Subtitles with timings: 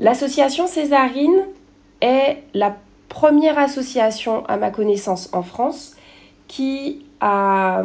[0.00, 1.44] L'association Césarine
[2.00, 2.74] est la
[3.10, 5.94] première association, à ma connaissance, en France
[6.48, 7.84] qui a,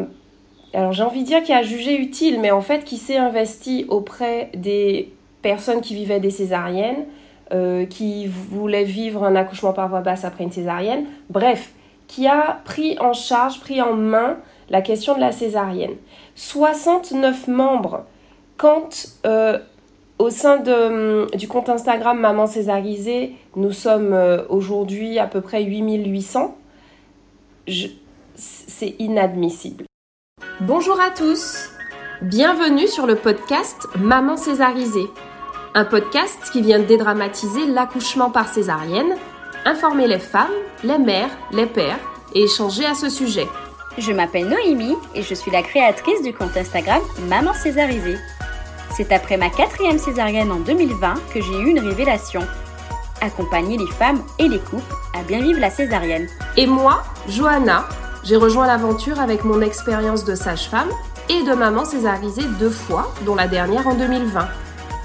[0.73, 3.85] alors j'ai envie de dire qui a jugé utile, mais en fait qui s'est investi
[3.89, 7.05] auprès des personnes qui vivaient des césariennes,
[7.53, 11.73] euh, qui voulaient vivre un accouchement par voie basse après une césarienne, bref,
[12.07, 14.37] qui a pris en charge, pris en main
[14.69, 15.95] la question de la césarienne.
[16.35, 18.05] 69 membres,
[18.55, 19.59] quand euh,
[20.19, 25.63] au sein de, du compte Instagram Maman Césarisée, nous sommes euh, aujourd'hui à peu près
[25.63, 26.57] 8800,
[28.35, 29.85] c'est inadmissible.
[30.61, 31.69] Bonjour à tous,
[32.21, 35.09] bienvenue sur le podcast Maman Césarisée
[35.75, 39.17] un podcast qui vient dédramatiser l'accouchement par césarienne,
[39.65, 40.53] informer les femmes,
[40.85, 41.99] les mères, les pères
[42.33, 43.45] et échanger à ce sujet.
[43.97, 48.17] Je m'appelle Noémie et je suis la créatrice du compte Instagram Maman Césarisée.
[48.95, 52.39] C'est après ma quatrième césarienne en 2020 que j'ai eu une révélation.
[53.19, 56.27] Accompagner les femmes et les couples à bien vivre la césarienne.
[56.55, 57.89] Et moi, Johanna,
[58.23, 60.89] j'ai rejoint l'aventure avec mon expérience de sage-femme
[61.27, 64.47] et de maman césarisée deux fois, dont la dernière en 2020.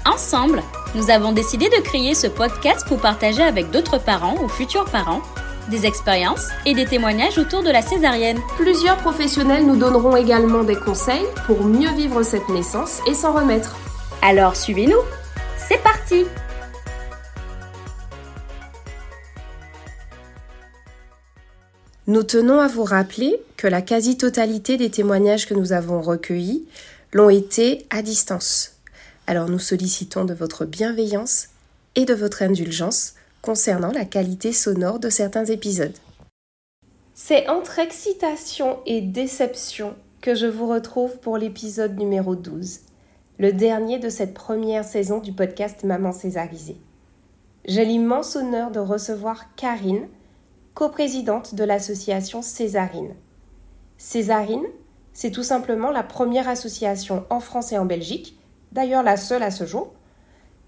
[0.05, 0.63] Ensemble,
[0.95, 5.21] nous avons décidé de créer ce podcast pour partager avec d'autres parents ou futurs parents
[5.69, 8.39] des expériences et des témoignages autour de la césarienne.
[8.57, 13.75] Plusieurs professionnels nous donneront également des conseils pour mieux vivre cette naissance et s'en remettre.
[14.23, 15.01] Alors suivez-nous,
[15.57, 16.25] c'est parti
[22.05, 26.67] Nous tenons à vous rappeler que la quasi-totalité des témoignages que nous avons recueillis
[27.13, 28.73] l'ont été à distance.
[29.25, 31.47] Alors nous sollicitons de votre bienveillance
[31.95, 35.97] et de votre indulgence concernant la qualité sonore de certains épisodes.
[37.15, 42.81] C'est entre excitation et déception que je vous retrouve pour l'épisode numéro 12,
[43.41, 46.77] le dernier de cette première saison du podcast Maman Césarisée.
[47.65, 50.07] J'ai l'immense honneur de recevoir Karine,
[50.75, 53.15] coprésidente de l'association Césarine.
[53.97, 54.67] Césarine,
[55.13, 58.37] c'est tout simplement la première association en France et en Belgique
[58.73, 59.91] d'ailleurs la seule à ce jour,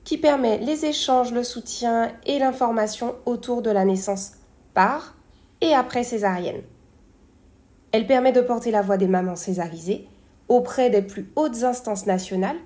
[0.04, 4.32] qui permet les échanges, le soutien et l'information autour de la naissance
[4.74, 5.16] par
[5.62, 6.64] et après césarienne.
[7.92, 10.08] Elle permet de porter la voix des mamans césarisées
[10.54, 12.58] auprès des plus hautes instances nationales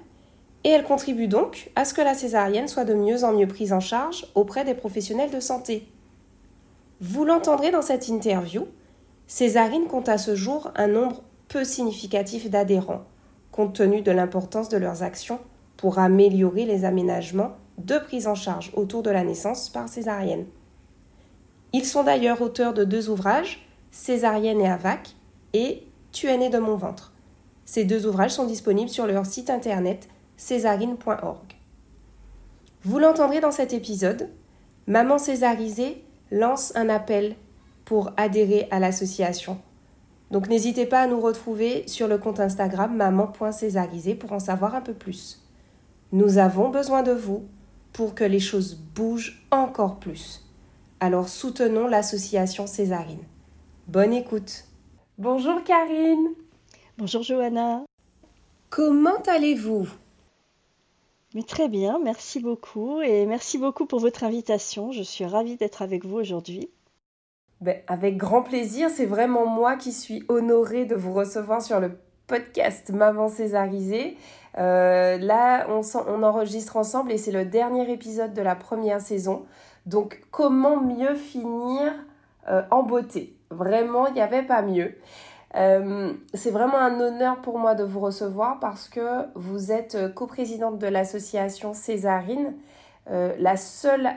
[0.64, 3.74] et elle contribue donc à ce que la césarienne soit de mieux en mieux prise
[3.74, 5.88] en charge auprès des professionnels de santé.
[7.00, 8.68] Vous l'entendrez dans cette interview,
[9.28, 13.03] Césarine compte à ce jour un nombre peu significatif d'adhérents,
[13.52, 15.40] compte tenu de l'importance de leurs actions
[15.78, 20.46] pour améliorer les aménagements de prise en charge autour de la naissance par césarienne.
[21.74, 25.16] Ils sont d'ailleurs auteurs de deux ouvrages, Césarienne et AVAC
[25.53, 27.14] et Tu es né de mon ventre.
[27.67, 31.53] Ces deux ouvrages sont disponibles sur leur site internet césarine.org.
[32.81, 34.29] Vous l'entendrez dans cet épisode,
[34.88, 37.35] Maman Césarisée lance un appel
[37.85, 39.59] pour adhérer à l'association
[40.31, 44.81] donc n'hésitez pas à nous retrouver sur le compte Instagram maman.césarisée pour en savoir un
[44.81, 45.41] peu plus.
[46.11, 47.45] Nous avons besoin de vous
[47.94, 50.44] pour que les choses bougent encore plus.
[50.99, 53.23] Alors soutenons l'association Césarine.
[53.88, 54.66] Bonne écoute.
[55.17, 56.28] Bonjour Karine.
[57.00, 57.84] Bonjour Johanna.
[58.72, 59.88] Comment allez-vous?
[61.35, 64.91] Mais très bien, merci beaucoup et merci beaucoup pour votre invitation.
[64.91, 66.72] Je suis ravie d'être avec vous aujourd'hui.
[67.62, 72.00] Ben, avec grand plaisir, c'est vraiment moi qui suis honorée de vous recevoir sur le
[72.25, 74.18] podcast Maman Césarisée.
[74.58, 79.46] Euh, là, on, on enregistre ensemble et c'est le dernier épisode de la première saison.
[79.85, 81.94] Donc, comment mieux finir
[82.50, 83.35] euh, en beauté?
[83.52, 84.96] Vraiment, il n'y avait pas mieux.
[85.57, 90.78] Euh, c'est vraiment un honneur pour moi de vous recevoir parce que vous êtes coprésidente
[90.78, 92.53] de l'association Césarine,
[93.09, 94.09] la seule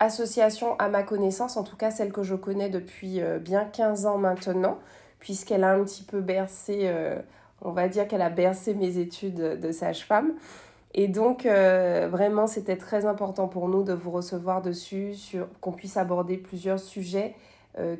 [0.00, 4.06] association à ma connaissance, en tout cas celle que je connais depuis euh, bien 15
[4.06, 4.78] ans maintenant,
[5.18, 7.20] puisqu'elle a un petit peu bercé, euh,
[7.62, 10.34] on va dire qu'elle a bercé mes études de sage-femme.
[10.94, 15.14] Et donc, euh, vraiment, c'était très important pour nous de vous recevoir dessus,
[15.60, 17.34] qu'on puisse aborder plusieurs sujets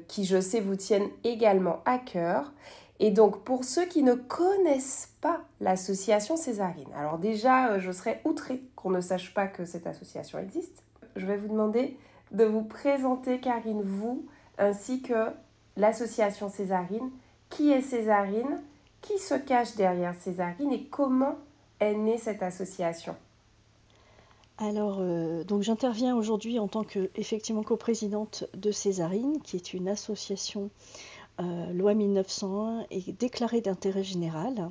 [0.09, 2.53] qui, je sais, vous tiennent également à cœur.
[2.99, 8.63] Et donc, pour ceux qui ne connaissent pas l'association Césarine, alors déjà, je serais outrée
[8.75, 10.83] qu'on ne sache pas que cette association existe
[11.17, 11.97] je vais vous demander
[12.31, 14.27] de vous présenter, Karine, vous,
[14.59, 15.31] ainsi que
[15.77, 17.11] l'association Césarine.
[17.51, 18.63] Qui est Césarine?
[19.01, 20.73] Qui se cache derrière Césarine?
[20.73, 21.37] Et comment
[21.81, 23.17] est née cette association?
[24.59, 29.87] Alors, euh, donc j'interviens aujourd'hui en tant que effectivement coprésidente de Césarine, qui est une
[29.87, 30.71] association
[31.41, 34.71] euh, loi 1901 et déclarée d'intérêt général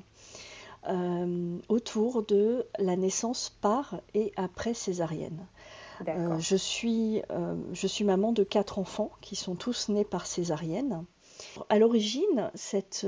[0.90, 5.46] euh, autour de la naissance par et après césarienne.
[6.40, 7.22] je, suis,
[7.72, 11.06] je suis maman de quatre enfants qui sont tous nés par césarienne.
[11.70, 13.06] À l'origine, cette,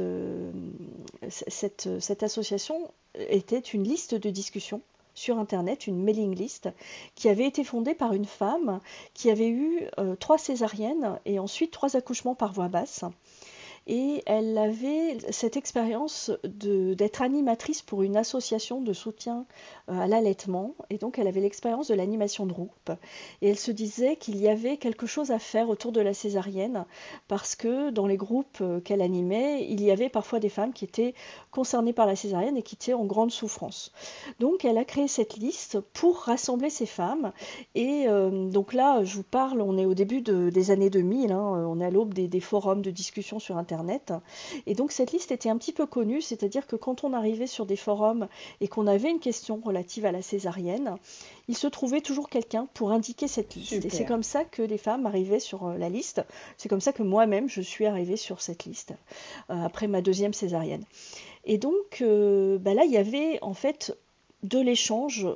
[1.28, 4.82] cette, cette association était une liste de discussion
[5.18, 6.70] sur Internet, une mailing list,
[7.16, 8.80] qui avait été fondée par une femme
[9.16, 13.04] qui avait eu euh, trois césariennes et ensuite trois accouchements par voie basse
[13.88, 19.46] et elle avait cette expérience d'être animatrice pour une association de soutien
[19.90, 20.76] euh, à l'allaitement.
[20.90, 22.92] Et donc elle avait l'expérience de l'animation de groupe.
[23.42, 26.86] Et elle se disait qu'il y avait quelque chose à faire autour de la césarienne
[27.30, 30.84] parce que dans les groupes euh, qu'elle animait il y avait parfois des femmes qui
[30.84, 31.14] étaient
[31.52, 33.94] concernées par la césarienne et qui étaient en grande souffrance.
[34.42, 37.32] Donc elle a créé cette liste pour rassembler ces femmes.
[37.74, 41.66] Et euh, donc là je vous parle on est au début des années 2000 hein,
[41.70, 43.77] on est à l'aube des, des forums de discussion sur internet
[44.66, 47.66] et donc cette liste était un petit peu connue, c'est-à-dire que quand on arrivait sur
[47.66, 48.28] des forums
[48.62, 50.98] et qu'on avait une question relative à la césarienne,
[51.48, 53.74] il se trouvait toujours quelqu'un pour indiquer cette liste.
[53.74, 56.22] Et c'est comme ça que des femmes arrivaient sur euh, la liste.
[56.58, 58.94] C'est comme ça que moi-même, je suis arrivée sur cette liste,
[59.50, 60.84] euh, après ma deuxième césarienne.
[61.46, 63.98] Et donc euh, bah là, il y avait en fait
[64.44, 65.28] de l'échange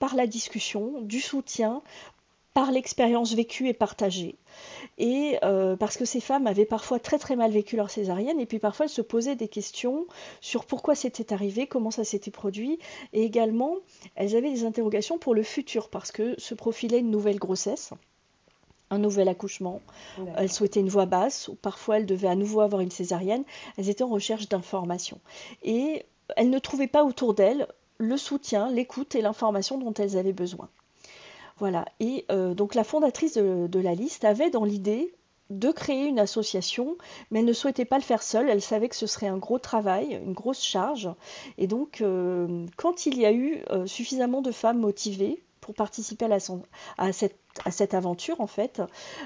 [0.00, 1.82] par la discussion, du soutien,
[2.54, 4.36] par l'expérience vécue et partagée.
[4.98, 8.46] Et euh, parce que ces femmes avaient parfois très très mal vécu leur césarienne, et
[8.46, 10.06] puis parfois elles se posaient des questions
[10.40, 12.78] sur pourquoi c'était arrivé, comment ça s'était produit,
[13.12, 13.76] et également
[14.16, 17.92] elles avaient des interrogations pour le futur, parce que se profilait une nouvelle grossesse
[18.90, 19.80] un nouvel accouchement.
[20.36, 23.44] Elles souhaitaient une voix basse, ou parfois elles devaient à nouveau avoir une césarienne.
[23.76, 25.20] Elles étaient en recherche d'informations.
[25.62, 26.04] Et
[26.36, 27.68] elles ne trouvaient pas autour d'elles
[27.98, 30.68] le soutien, l'écoute et l'information dont elles avaient besoin.
[31.60, 31.84] Voilà.
[32.00, 35.14] Et euh, donc la fondatrice de, la liste avait dans l'idée
[35.50, 36.96] de créer une association,
[37.30, 38.48] mais elle ne souhaitait pas le faire seule.
[38.48, 41.10] Elle savait que ce serait un gros travail, une grosse charge.
[41.58, 46.26] Et donc, euh, quand il y a eu euh, suffisamment de femmes motivées pour participer
[46.96, 48.80] à, cette, aventure, en fait,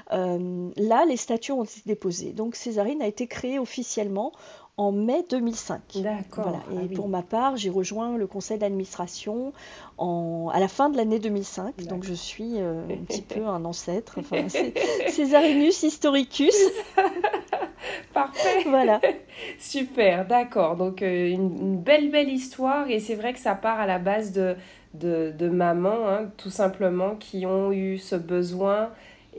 [0.09, 2.33] là, les statuts ont été déposés.
[2.33, 4.33] Donc, Césarine a été créée officiellement
[4.77, 5.79] en mai 2005.
[6.01, 6.59] D'accord.
[6.71, 9.53] Et ah pour ma part, j'ai rejoint le conseil d'administration
[9.97, 11.85] à la fin de l'année 2005.
[11.85, 14.15] Donc je suis euh, un petit peu un ancêtre.
[14.19, 14.47] Enfin,
[15.07, 16.55] Césarinus historicus.
[18.13, 18.63] Parfait.
[18.67, 18.99] Voilà.
[19.59, 20.75] Super, d'accord.
[20.75, 22.89] Donc euh, une, belle, belle histoire.
[22.89, 24.57] Et c'est vrai que ça part à la base de,
[24.93, 28.89] de, mamans, hein, tout simplement, qui ont eu ce besoin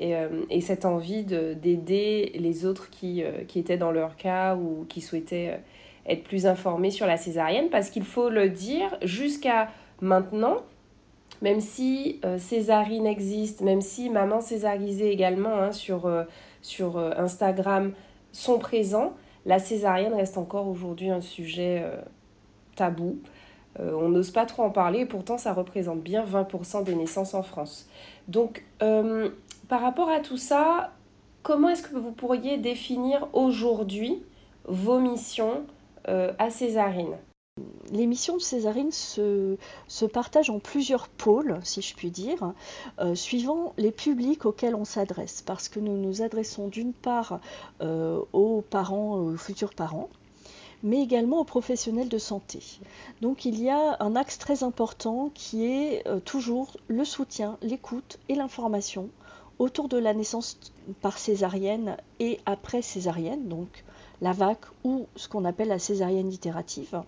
[0.00, 4.84] euh, et, cette envie d'aider les autres qui, euh, qui, étaient dans leur cas ou
[4.88, 7.70] qui souhaitaient euh, être plus informés sur la césarienne.
[7.70, 9.70] Parce qu'il faut le dire, jusqu'à
[10.02, 10.58] maintenant,
[11.42, 16.10] même si Césarine existe, même si Maman Césarisée également hein, sur,
[16.62, 17.92] sur Instagram
[18.32, 19.12] sont présents,
[19.44, 21.84] la césarienne reste encore aujourd'hui un sujet
[22.74, 23.18] tabou.
[23.78, 27.42] on n'ose pas trop en parler et pourtant ça représente bien 20% des naissances en
[27.42, 27.86] France.
[28.28, 28.64] Donc
[29.68, 30.92] par rapport à tout ça,
[31.42, 34.22] comment est-ce que vous pourriez définir aujourd'hui
[34.64, 35.64] vos missions
[36.08, 37.16] euh, à Césarine?
[37.90, 39.56] Les missions de Césarine se,
[40.12, 42.52] partagent en plusieurs pôles, si je puis dire,
[43.00, 45.42] euh, suivant les publics auxquels on s'adresse.
[45.42, 47.40] Parce que nous nous adressons d'une part
[47.80, 50.10] euh, aux parents, aux futurs parents,
[50.82, 52.60] mais également aux professionnels de santé.
[53.22, 58.34] Donc il y a un axe très important qui est toujours le soutien, l'écoute et
[58.34, 59.08] l'information
[59.58, 60.58] autour de la naissance
[61.00, 63.84] par césarienne et après césarienne, donc
[64.20, 67.02] la VAC ou ce qu'on appelle la césarienne itérative.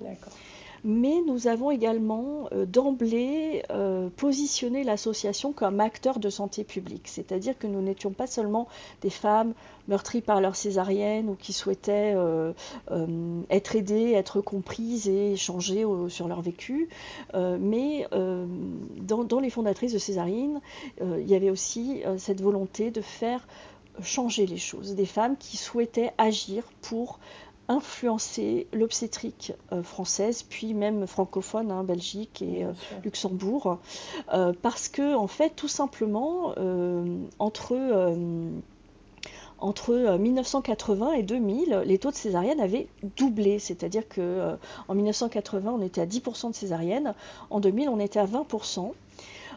[0.85, 7.59] Mais nous avons également euh, d'emblée euh, positionné l'association comme acteur de santé publique, c'est-à-dire
[7.59, 8.69] que nous n'étions pas seulement
[9.01, 9.55] des femmes
[9.89, 12.53] meurtries par leur césarienne ou qui souhaitaient euh,
[13.51, 16.89] être aidées, être comprises et échanger sur leur vécu,
[17.35, 20.61] mais dans, dans, les fondatrices de Césarine,
[21.01, 23.47] il y avait aussi cette volonté de faire
[24.03, 27.19] changer les choses, des femmes qui souhaitaient agir pour
[27.69, 32.73] influencer l'obstétrique euh, française, puis même francophone, hein, Belgique et euh,
[33.05, 33.79] Luxembourg,
[34.33, 36.55] euh, parce que en fait, tout simplement,
[37.39, 37.77] entre
[39.61, 44.57] entre 1980 et 2000, les taux de césarienne avaient doublé, c'est-à-dire que
[44.87, 47.15] en 1980, on était à 10% de césarienne,
[47.51, 48.93] en 2000, on était à 20%.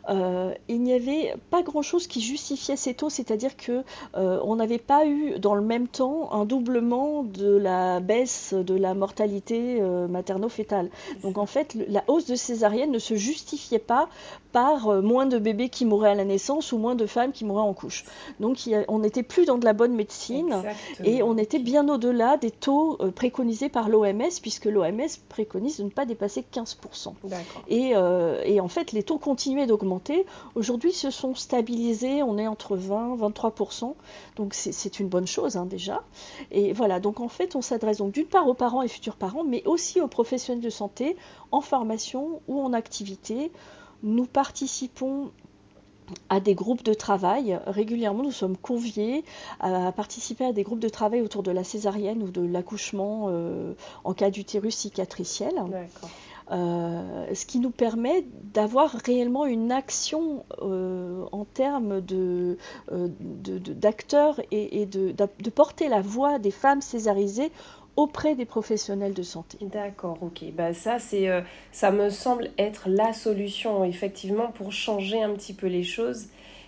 [0.10, 3.84] Euh, il n'y avait pas grand-chose qui justifiait ces taux, c'est-à-dire que
[4.16, 8.76] euh, on n'avait pas eu dans le même temps un doublement de la baisse de
[8.76, 10.90] la mortalité euh, materno-fétale.
[11.22, 14.10] Donc en fait, la hausse de césarienne ne se justifiait pas
[14.52, 17.62] par moins de bébés qui mouraient à la naissance ou moins de femmes qui mouraient
[17.62, 18.04] en couche.
[18.42, 18.58] Donc
[18.90, 20.64] on n'était plus dans de la bonne médecine
[21.06, 25.90] et on était bien au-delà des taux préconisés par l'OMS, puisque l'OMS préconise de ne
[25.90, 27.14] pas dépasser 15%.
[27.70, 27.94] Et,
[28.46, 29.91] et en fait, les taux continuaient d'augmenter
[30.56, 33.94] Aujourd'hui, se sont stabilisés, on est entre 20 23%,
[34.36, 36.04] donc c'est une bonne chose hein, déjà.
[36.52, 39.44] Et voilà, donc en fait, on s'adresse donc d'une part aux parents et futurs parents,
[39.44, 41.16] mais aussi aux professionnels de santé
[41.52, 43.52] en formation ou en activité.
[44.04, 45.32] Nous participons
[46.30, 47.60] à des groupes de travail.
[47.68, 49.24] Régulièrement, nous sommes conviés
[49.60, 53.74] à participer à des groupes de travail autour de la césarienne ou de l'accouchement euh,
[54.04, 55.54] en cas d'utérus cicatriciel.
[56.52, 62.58] Euh, ce qui nous permet d'avoir réellement une action euh, en termes de,
[62.90, 65.14] d'acteurs et, de,
[65.50, 67.52] porter la voix des femmes césarisées
[67.96, 69.58] auprès des professionnels de santé.
[69.62, 70.44] D'accord, ok.
[70.54, 71.42] Bah ça, euh,
[71.72, 76.28] ça me semble être la solution, effectivement, pour changer un petit peu les choses.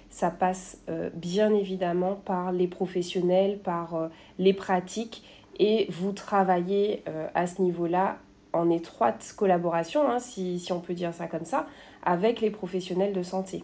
[0.09, 5.23] Ça passe euh, bien évidemment par les professionnels, par euh, les pratiques,
[5.59, 7.03] et vous travaillez
[7.35, 8.17] à ce niveau-là
[8.53, 11.67] en étroite collaboration, hein, si, si, on peut dire ça comme ça,
[12.03, 13.63] avec les professionnels de santé.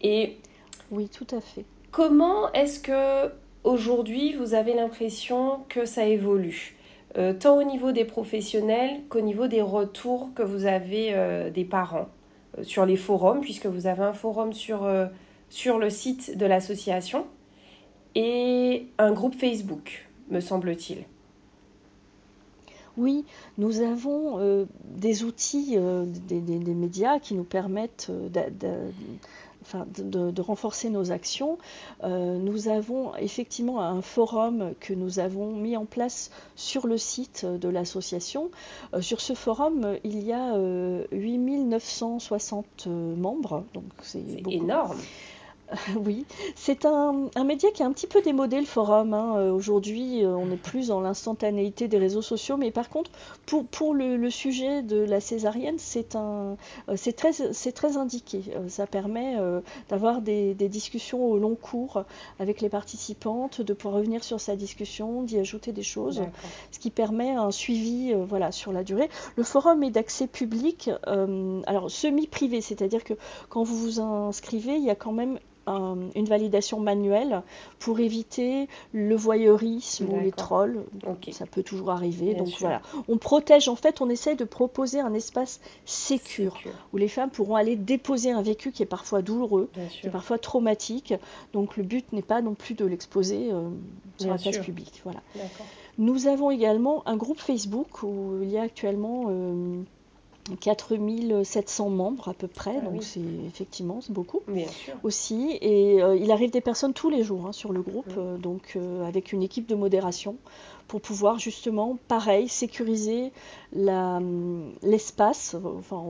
[0.00, 0.38] Et
[0.90, 1.64] oui, tout à fait.
[1.90, 3.32] Comment est-ce que
[3.64, 6.76] aujourd'hui vous avez l'impression que ça évolue
[7.18, 11.64] euh, tant au niveau des professionnels qu'au niveau des retours que vous avez euh, des
[11.64, 12.08] parents
[12.56, 14.88] euh, sur les forums, puisque vous avez un forum sur,
[15.48, 17.26] sur le site de l'association
[18.14, 21.04] et un groupe Facebook, me semble-t-il.
[23.00, 23.24] Oui,
[23.56, 25.78] nous avons des outils,
[26.28, 28.10] des, des, médias qui nous permettent
[29.74, 31.58] de, renforcer nos actions.
[32.02, 37.44] Euh, nous avons effectivement un forum que nous avons mis en place sur le site
[37.44, 38.50] de l'association.
[38.94, 40.56] Euh, sur ce forum, il y a
[41.12, 44.98] 8960 euh, membres, donc c'est énorme.
[46.04, 49.14] Oui, c'est un, média qui est un petit peu démodé le forum.
[49.14, 49.36] Hein.
[49.36, 53.10] Euh, aujourd'hui, euh, on n'est plus dans l'instantanéité des réseaux sociaux, mais par contre,
[53.46, 56.56] pour, pour le, sujet de la césarienne, c'est un,
[56.88, 58.42] euh, c'est très, c'est très indiqué.
[58.68, 59.36] Ça permet
[59.88, 62.04] d'avoir des, des, discussions au long cours
[62.38, 66.22] avec les participantes, de pouvoir revenir sur sa discussion, d'y ajouter des choses,
[66.70, 69.08] ce qui permet un suivi, voilà, sur la durée.
[69.36, 70.90] Le forum est d'accès public,
[71.66, 73.14] alors semi-privé, c'est-à-dire que
[73.48, 75.38] quand vous vous inscrivez, il y a quand même
[76.14, 77.42] une validation manuelle
[77.78, 80.84] pour éviter le voyeurisme ou les trolls.
[81.32, 82.34] Ça peut toujours arriver.
[82.34, 86.58] donc voilà, on protège en fait, on essaye de proposer un espace sécur
[86.92, 90.38] où les femmes pourront aller déposer un vécu qui est parfois douloureux, qui est parfois
[90.38, 91.14] traumatique.
[91.52, 93.68] Donc le but n'est pas non plus de l'exposer euh,
[94.18, 95.00] sur la place publique.
[95.04, 95.20] Voilà.
[95.98, 99.82] Nous avons également un groupe Facebook où il y a actuellement euh,
[100.56, 104.40] 4700 membres à peu près, ah donc c'est effectivement c'est beaucoup.
[105.02, 105.58] Aussi.
[105.60, 108.72] Et euh, il arrive des personnes tous les jours hein, sur le groupe, euh, donc
[108.76, 110.36] euh, avec une équipe de modération
[110.88, 113.32] pour pouvoir justement, pareil, sécuriser
[113.72, 116.02] l'espace, enfin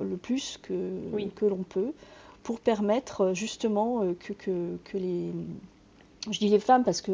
[0.00, 1.92] le, plus que, que l'on peut,
[2.42, 5.30] pour permettre justement que, que, que les
[6.30, 7.12] je dis les femmes parce que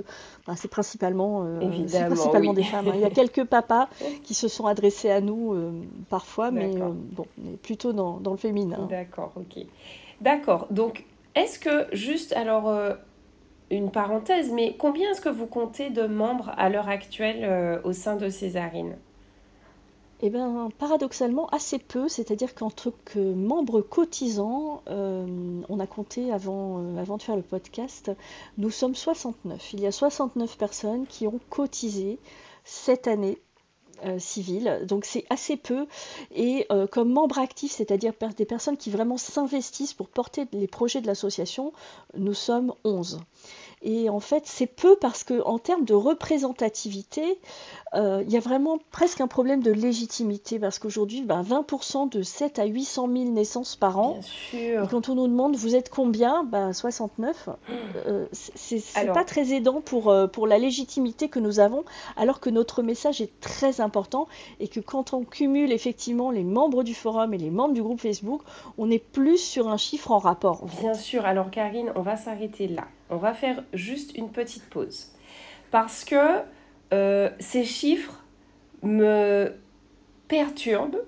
[0.57, 1.59] c'est principalement, euh,
[2.07, 2.89] principalement des femmes.
[2.89, 2.93] Hein.
[2.95, 3.89] Il y a quelques papas
[4.23, 5.73] qui se sont adressés à nous euh,
[6.09, 7.27] parfois, mais euh, bon,
[7.63, 8.87] plutôt dans, dans le féminin.
[8.89, 9.65] D'accord, ok.
[10.21, 10.67] D'accord.
[10.71, 12.73] Donc, est-ce que, juste alors,
[13.71, 18.17] une parenthèse, mais combien est-ce que vous comptez de membres à l'heure actuelle au sein
[18.17, 18.97] de Césarine?
[20.23, 25.27] Eh bien, paradoxalement, assez peu, c'est-à-dire qu'en tant que membre cotisant, euh,
[25.69, 28.11] on a compté avant, euh, avant de faire le podcast,
[28.59, 29.73] nous sommes 69.
[29.73, 32.19] Il y a 69 personnes qui ont cotisé
[32.65, 33.39] cette année
[34.05, 35.87] euh, civile, donc c'est assez peu.
[36.35, 41.07] Et comme membre actif, c'est-à-dire des personnes qui vraiment s'investissent pour porter les projets de
[41.07, 41.73] l'association,
[42.15, 43.21] nous sommes 11.
[43.83, 47.39] Et en fait, c'est peu parce que en termes de représentativité,
[47.95, 52.23] euh, il y a vraiment presque un problème de légitimité parce qu'aujourd'hui, 20% ben, de
[52.23, 54.21] 7 à 800 000 naissances par an.
[54.53, 56.45] Et quand on nous demande vous êtes combien?
[56.45, 57.49] Ben, 69.
[58.07, 58.83] Euh, c'est
[59.13, 61.85] pas très aidant pour, euh, pour la légitimité que nous avons,
[62.17, 64.29] alors que notre message est très important
[64.61, 68.01] et que quand on cumule effectivement les membres du forum et les membres du groupe
[68.01, 68.43] Facebook,
[68.77, 70.67] on est plus sur un chiffre en rapport.
[70.81, 71.25] Bien sûr.
[71.25, 72.85] Alors Karine, on va s'arrêter là.
[73.11, 75.09] On va faire juste une petite pause.
[75.71, 76.41] Parce que
[76.93, 78.25] euh, ces chiffres
[78.83, 79.53] me
[80.29, 81.03] perturbent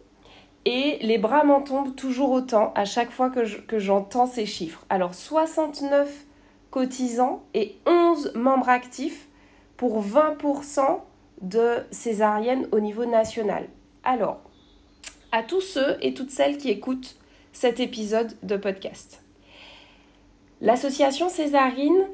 [0.65, 4.85] et les bras m'en tombent toujours autant à chaque fois que j'entends ces chiffres.
[4.91, 6.27] Alors 69
[6.71, 9.29] cotisants et 11 membres actifs
[9.77, 11.01] pour 20%
[11.43, 13.69] de césariennes au niveau national.
[14.05, 14.41] Alors,
[15.33, 17.17] à tous ceux et toutes celles qui écoutent
[17.53, 19.23] cet épisode de podcast.
[20.63, 22.07] L'association Césarine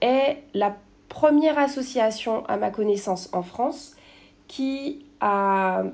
[0.00, 0.74] est la
[1.10, 3.94] première association, à ma connaissance, en France
[4.48, 5.84] qui a,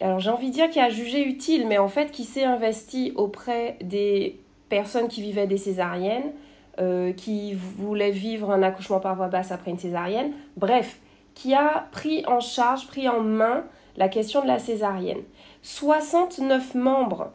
[0.00, 3.12] alors j'ai envie de dire qui a jugé utile, mais en fait qui s'est investi
[3.16, 6.32] auprès des personnes qui vivaient des césariennes,
[6.80, 10.32] euh, qui voulaient vivre un accouchement par voie basse après une césarienne.
[10.56, 11.00] Bref,
[11.34, 13.64] qui a pris en charge, pris en main
[13.96, 15.22] la question de la césarienne.
[15.62, 17.32] 69 membres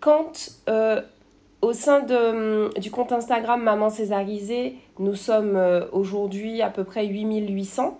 [0.00, 1.02] quand euh,
[1.62, 7.06] au sein hum, du compte Instagram Maman Césarisée, nous sommes euh, aujourd'hui à peu près
[7.06, 7.98] 8800,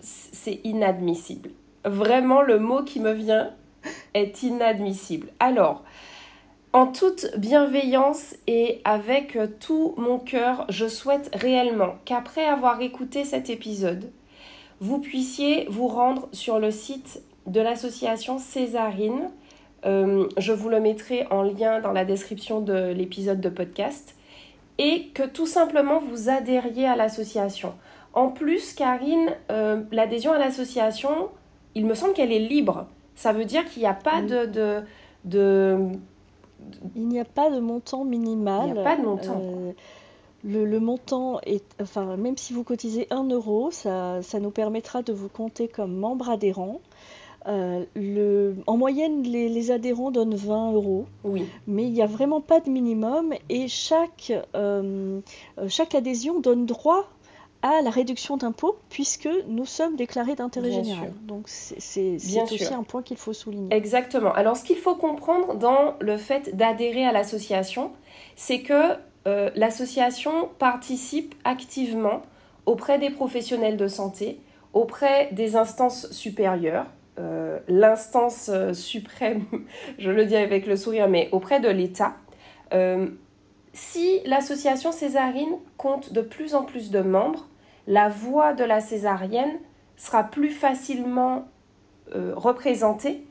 [0.00, 1.50] c'est inadmissible.
[1.84, 3.50] Vraiment, le mot qui me vient
[4.14, 5.28] est inadmissible.
[5.38, 5.82] Alors,
[6.72, 13.50] en toute bienveillance et avec tout mon cœur, je souhaite réellement qu'après avoir écouté cet
[13.50, 14.10] épisode,
[14.80, 19.30] vous puissiez vous rendre sur le site de l'association Césarine
[19.86, 24.14] euh, je vous le mettrai en lien dans la description de l'épisode de podcast.
[24.78, 27.74] Et que tout simplement vous adhériez à l'association.
[28.14, 31.28] En plus, Karine, euh, l'adhésion à l'association,
[31.74, 32.86] il me semble qu'elle est libre.
[33.14, 34.46] Ça veut dire qu'il n'y a pas de,
[35.24, 35.92] de,
[36.96, 38.68] Il n'y a pas de montant minimal.
[38.68, 39.42] Il n'y a pas de montant.
[39.42, 39.72] Euh,
[40.42, 45.12] le, montant est, enfin, même si vous cotisez 1 euro, ça, ça nous permettra de
[45.12, 46.80] vous compter comme membre adhérent.
[47.50, 51.06] Euh, le, en moyenne, les, adhérents donnent 20 euros.
[51.24, 51.46] Oui.
[51.66, 55.20] Mais il n'y a vraiment pas de minimum et chaque, euh,
[55.68, 57.08] chaque adhésion donne droit
[57.62, 61.12] à la réduction d'impôts puisque nous sommes déclarés d'intérêt général.
[61.22, 63.74] Donc c'est aussi un point qu'il faut souligner.
[63.74, 64.32] Exactement.
[64.32, 67.90] Alors ce qu'il faut comprendre dans le fait d'adhérer à l'association,
[68.36, 68.94] c'est que
[69.26, 72.22] euh, l'association participe activement
[72.64, 74.40] auprès des professionnels de santé,
[74.72, 76.86] auprès des instances supérieures,
[77.18, 79.44] euh, l'instance euh, suprême,
[79.98, 82.14] je le dis avec le sourire, mais auprès de l'État,
[82.72, 83.08] euh,
[83.72, 87.48] si l'association césarine compte de plus en plus de membres,
[87.86, 89.58] la voix de la césarienne
[89.96, 91.48] sera plus facilement
[92.12, 93.24] représentée.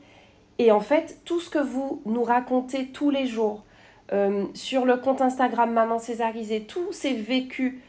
[0.58, 3.64] Et en fait, tout ce que vous nous racontez tous les jours
[4.54, 7.80] sur le compte Instagram Maman Césarisée, tous ces vécus,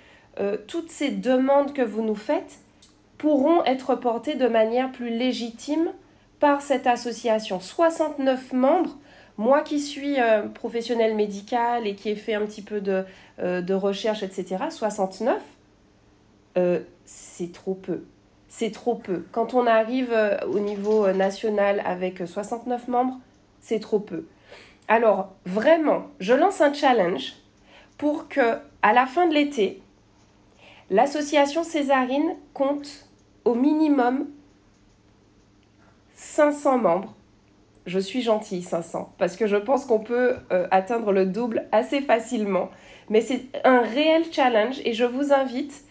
[0.68, 2.60] toutes ces demandes que vous nous faites,
[3.22, 5.92] pourront être portés de manière plus légitime
[6.40, 7.60] par cette association.
[7.60, 8.98] 69 membres,
[9.38, 13.06] moi qui suis euh, professionnel médical et qui ai fait un petit peu de,
[13.38, 15.40] euh, de recherche, etc., 69,
[16.58, 18.02] euh, c'est trop peu.
[18.48, 19.24] C'est trop peu.
[19.32, 23.20] Quand on arrive au niveau national avec 69 membres,
[23.60, 24.26] c'est trop peu.
[24.88, 27.34] Alors, vraiment, je lance un challenge
[28.00, 29.80] pour que, à la fin de l'été,
[30.90, 33.06] l'association Césarine compte
[33.46, 34.28] au minimum
[36.16, 37.14] 500 membres.
[37.88, 42.02] Je suis gentille, 500, parce que je pense qu'on peut euh, atteindre le double assez
[42.02, 42.70] facilement.
[43.10, 45.84] Mais c'est un réel challenge et je vous invite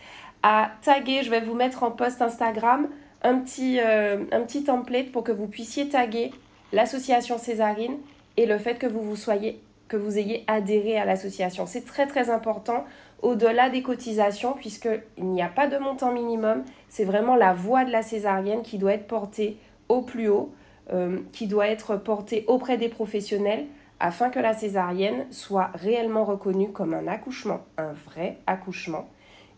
[0.43, 2.89] à taguer, je vais vous mettre en post Instagram
[3.23, 4.25] un petit, euh,
[4.65, 6.31] template pour que vous puissiez taguer
[6.73, 7.99] l'association Césarine
[8.37, 11.67] et le fait que vous ayez adhéré à l'association.
[11.67, 12.85] C'est très très important
[13.23, 16.65] au-delà des cotisations puisqu'il n'y a pas de montant minimum.
[16.89, 20.53] C'est vraiment la voix de la césarienne qui doit être portée au plus haut,
[20.93, 23.67] euh, qui doit être portée auprès des professionnels
[24.01, 29.07] afin que la césarienne soit réellement reconnue comme un accouchement, un vrai accouchement,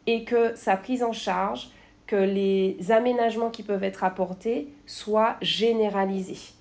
[0.06, 1.70] et que sa prise en charge,
[2.08, 6.54] que les aménagements qui peuvent être apportés soient généralisés.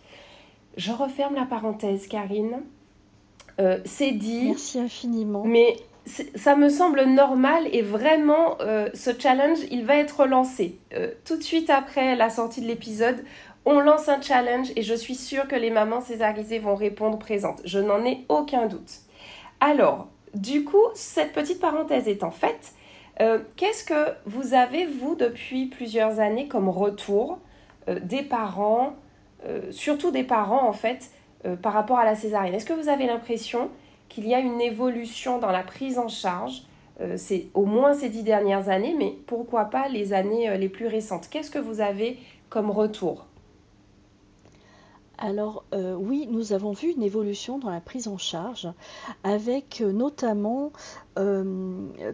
[0.77, 2.61] Je referme la parenthèse, Karine.
[3.59, 4.45] Euh, c'est dit.
[4.45, 5.43] Merci infiniment.
[5.43, 10.79] Mais ça me semble normal et vraiment euh, ce challenge il va être lancé.
[10.93, 13.23] Euh, tout de suite après la sortie de l'épisode
[13.65, 17.61] on lance un challenge et je suis sûre que les mamans césarisées vont répondre présentes.
[17.65, 19.01] Je n'en ai aucun doute.
[19.59, 22.73] Alors du coup cette petite parenthèse étant faite
[23.55, 27.37] qu'est-ce que vous avez vous depuis plusieurs années comme retour
[27.87, 28.95] des parents
[29.69, 31.11] surtout des parents en fait
[31.45, 32.53] euh, par rapport à la césarienne?
[32.53, 33.71] Est-ce que vous avez l'impression
[34.11, 36.63] qu'il y a une évolution dans la prise en charge
[36.99, 40.69] euh, C'est au moins ces dix dernières années, mais pourquoi pas les années euh, les
[40.69, 42.19] plus récentes Qu'est-ce que vous avez
[42.49, 43.25] comme retour?
[45.23, 48.67] Alors oui, nous avons vu une évolution dans la prise en charge,
[49.23, 50.71] avec notamment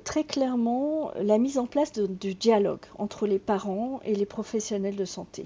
[0.03, 5.05] très clairement la mise en place du dialogue entre les parents et les professionnels de
[5.05, 5.45] santé.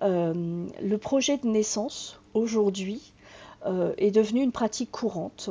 [0.00, 3.13] le projet de naissance, aujourd'hui, euh,
[3.96, 5.50] est devenue une pratique courante.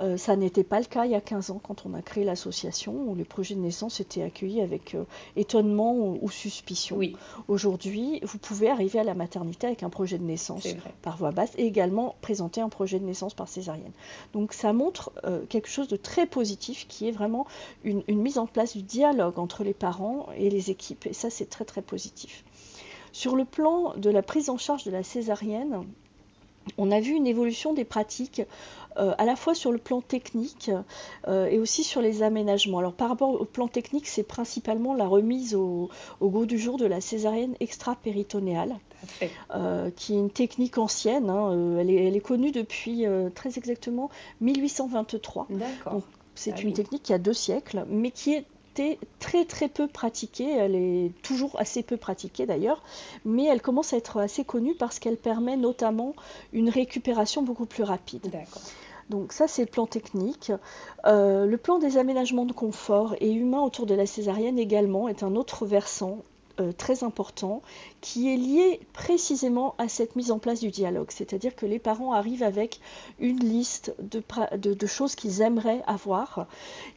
[0.00, 2.24] Euh, ça n'était pas le cas il y a 15 ans quand on a créé
[2.24, 6.96] l'association, où les projets de naissance étaient accueillis avec euh, étonnement ou, suspicion.
[6.96, 7.16] Oui.
[7.48, 10.68] Aujourd'hui, vous pouvez arriver à la maternité avec un projet de naissance
[11.02, 13.92] par voie basse et également présenter un projet de naissance par césarienne.
[14.32, 15.12] Donc ça montre
[15.48, 17.46] quelque chose de très positif qui est vraiment
[17.82, 21.06] une, une mise en place du dialogue entre les parents et les équipes.
[21.06, 22.44] Et ça, c'est très très positif.
[23.12, 25.84] Sur le plan de la prise en charge de la césarienne,
[26.76, 28.42] on a vu une évolution des pratiques
[28.98, 30.70] euh, à la fois sur le plan technique
[31.28, 32.80] euh, et aussi sur les aménagements.
[32.80, 35.88] Alors par rapport au plan technique, c'est principalement la remise au,
[36.20, 38.76] goût du jour de la césarienne extra-péritonéale,
[39.54, 41.30] euh, qui est une technique ancienne.
[41.30, 43.04] Hein, elle, est, connue depuis
[43.34, 45.46] très exactement 1823.
[45.50, 46.02] D'accord.
[46.34, 48.44] C'est ah une technique qui a deux siècles, mais qui est
[49.18, 52.82] très très peu pratiquée, elle est toujours assez peu pratiquée d'ailleurs,
[53.24, 56.14] mais elle commence à être assez connue parce qu'elle permet notamment
[56.52, 58.30] une récupération beaucoup plus rapide.
[59.10, 60.52] Donc ça c'est le plan technique.
[61.06, 65.22] Euh, le plan des aménagements de confort et humain autour de la césarienne également est
[65.22, 66.18] un autre versant
[66.60, 67.62] euh, très important
[68.00, 71.10] qui est lié précisément à cette mise en place du dialogue.
[71.10, 72.80] C'est-à-dire que les parents arrivent avec
[73.18, 74.22] une liste de,
[74.56, 76.46] de, choses qu'ils aimeraient avoir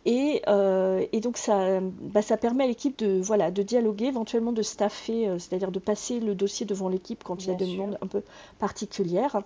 [0.06, 4.52] et, euh, et donc ça, bah, ça permet à l'équipe de, voilà, de dialoguer, éventuellement
[4.52, 7.72] de staffer, euh, c'est-à-dire de passer le dossier devant l'équipe quand il y a des
[7.72, 8.24] demandes un peu
[8.60, 9.42] particulières.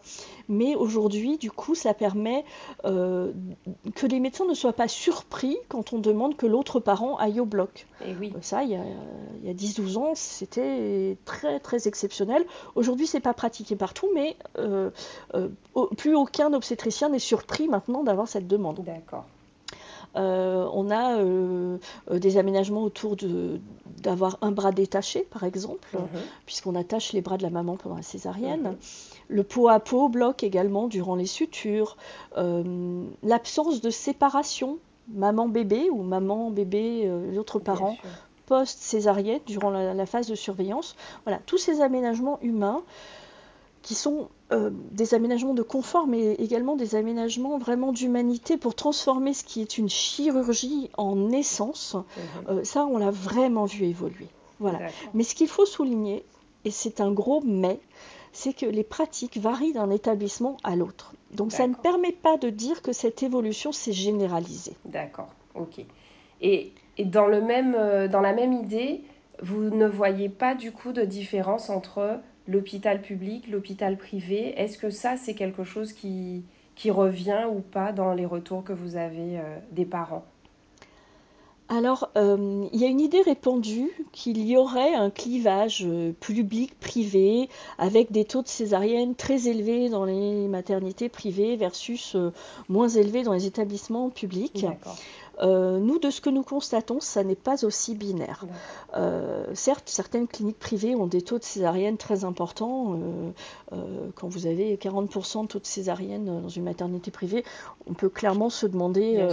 [0.49, 2.43] Mais aujourd'hui, du coup, ça permet
[2.84, 7.45] que les médecins ne soient pas surpris quand on demande que l'autre parent aille au
[7.45, 7.86] bloc.
[8.04, 8.34] Et oui.
[8.42, 8.84] Ça, il y a,
[9.42, 12.44] il y a 10-12 ans, c'était très très exceptionnel.
[12.76, 14.90] Aujourd'hui, c'est pas pratiqué partout, mais euh,
[15.34, 15.50] euh,
[15.98, 18.84] plus aucun obstétricien n'est surpris maintenant d'avoir cette demande.
[18.84, 19.26] D'accord.
[20.18, 21.20] Euh, on a
[22.18, 23.18] des aménagements autour
[24.02, 26.22] d'avoir un bras détaché, par exemple, mhm.
[26.46, 28.62] puisqu'on attache les bras de la maman pendant la césarienne.
[28.62, 28.78] Mhm.
[29.28, 31.98] Le pot à pot bloque également durant les sutures.
[33.24, 37.98] L'absence de séparation maman-bébé ou maman-bébé, l'autre parent,
[38.46, 40.96] post-césarienne, durant la, phase de surveillance.
[41.26, 42.84] Voilà, tous ces aménagements humains
[43.86, 49.34] qui sont euh, des aménagements de confort, mais également des aménagements vraiment d'humanité pour transformer
[49.36, 51.94] ce qui est une chirurgie en naissance.
[51.94, 52.04] Mhm.
[52.50, 54.28] Euh, ça, on l'a vraiment vu évoluer.
[54.60, 54.80] Voilà.
[55.13, 56.26] Mais ce qu'il faut souligner,
[56.63, 57.80] et c'est un gros mais,
[58.36, 61.13] c'est que les pratiques varient d'un établissement à l'autre.
[61.32, 64.76] Donc ça ne permet pas de dire que cette évolution s'est généralisée.
[64.86, 65.86] D'accord, ok.
[66.41, 69.02] Et et dans, le même, euh, dans la même idée,
[69.41, 74.54] vous ne voyez pas du coup de différence entre l'hôpital public, l'hôpital privé?
[74.60, 76.45] Est-ce que ça, c'est quelque chose qui,
[76.76, 80.26] qui revient ou pas dans les retours que vous avez euh, des parents?
[81.67, 85.88] Alors, euh, il y a une idée répandue qu'il y aurait un clivage
[86.19, 87.49] public-privé
[87.80, 92.15] avec des taux de césarienne très élevés dans les maternités privées versus
[92.69, 94.67] moins élevés dans les établissements publics.
[95.41, 98.45] Euh, nous, de ce que nous constatons, ça n'est pas aussi binaire.
[98.95, 102.98] Euh, certes, certaines cliniques privées ont des taux de césarienne très importants.
[103.74, 107.43] Euh, quand vous avez 40% de taux de césarienne dans une maternité privée,
[107.88, 109.26] on peut clairement se demander,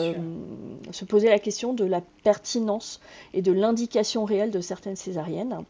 [0.90, 3.00] se poser la question de la pertinence
[3.34, 5.64] et de l'indication réelle de certaines césariennes.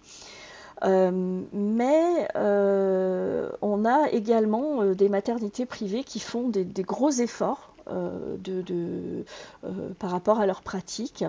[0.82, 9.24] mais on a également des maternités privées qui font des gros efforts euh, de,
[9.64, 11.24] euh, par rapport à leur pratique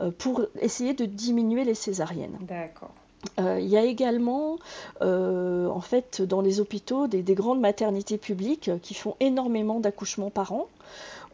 [0.00, 2.38] euh, pour essayer de diminuer les césariennes.
[2.40, 2.90] D'accord.
[3.38, 4.58] il y a également,
[5.00, 10.68] en fait, dans les hôpitaux, des, grandes maternités publiques qui font énormément d'accouchements par an,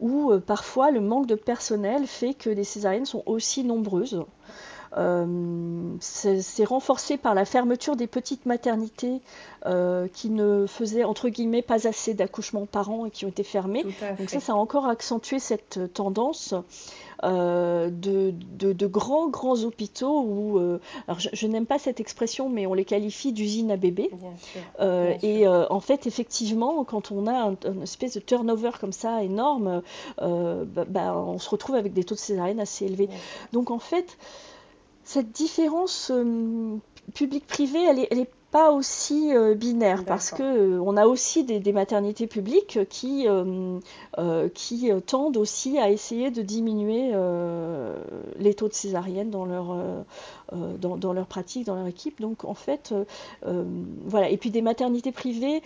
[0.00, 4.24] où parfois le manque de personnel fait que les césariennes sont aussi nombreuses.
[4.96, 9.20] Euh, c'est renforcé par la fermeture des petites maternités
[9.66, 13.42] euh, qui ne faisaient entre guillemets pas assez d'accouchements par an et qui ont été
[13.42, 13.84] fermées.
[14.18, 16.54] Donc ça, ça a encore accentué cette tendance.
[17.22, 20.58] Euh, de, de, grands, grands hôpitaux où,
[21.08, 24.10] alors je, n'aime pas cette expression, mais on les qualifie d'usines à bébés.
[25.22, 29.82] et en fait, effectivement, quand on a une espèce de turnover comme ça énorme,
[30.18, 33.08] bah, bah, on se retrouve avec des taux de césarienne assez élevés.
[33.52, 34.18] Donc en fait,
[35.04, 36.76] cette différence euh,
[37.14, 41.72] public-privé, elle n'est est pas aussi euh, binaire parce que euh, on a aussi des,
[41.72, 43.26] maternités publiques qui,
[44.54, 47.12] qui tendent aussi à essayer de diminuer
[48.38, 49.76] les taux de césarienne dans leur,
[50.52, 52.20] dans, dans, leur pratique, dans leur équipe.
[52.20, 52.94] Donc en fait,
[54.06, 54.30] voilà.
[54.30, 55.60] Et puis des maternités privées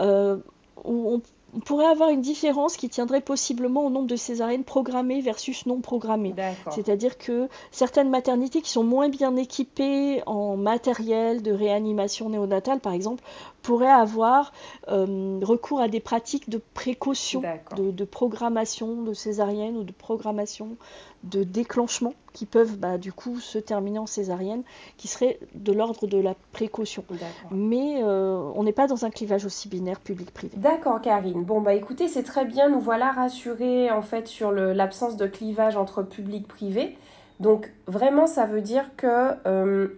[0.00, 1.22] où on
[1.54, 5.80] on pourrait avoir une différence qui tiendrait possiblement au nombre de césariennes programmées versus non
[5.80, 6.34] programmées.
[6.70, 12.92] C'est-à-dire que certaines maternités qui sont moins bien équipées en matériel de réanimation néonatale, par
[12.92, 13.22] exemple,
[13.62, 14.52] pourraient avoir
[14.88, 17.42] euh, recours à des pratiques de précaution,
[17.76, 20.76] de, programmation de césarienne ou de programmation
[21.24, 24.62] de déclenchement qui peuvent bah, du coup se terminer en césarienne,
[24.96, 27.04] qui serait de l'ordre de la précaution.
[27.50, 30.56] Mais euh, on n'est pas dans un clivage aussi binaire public-privé.
[30.56, 31.44] D'accord, Karine.
[31.44, 32.68] Bon, bah écoutez, c'est très bien.
[32.68, 36.96] Nous voilà rassurés en fait sur l'absence de clivage entre public-privé.
[37.42, 39.88] Donc vraiment, ça veut dire que euh,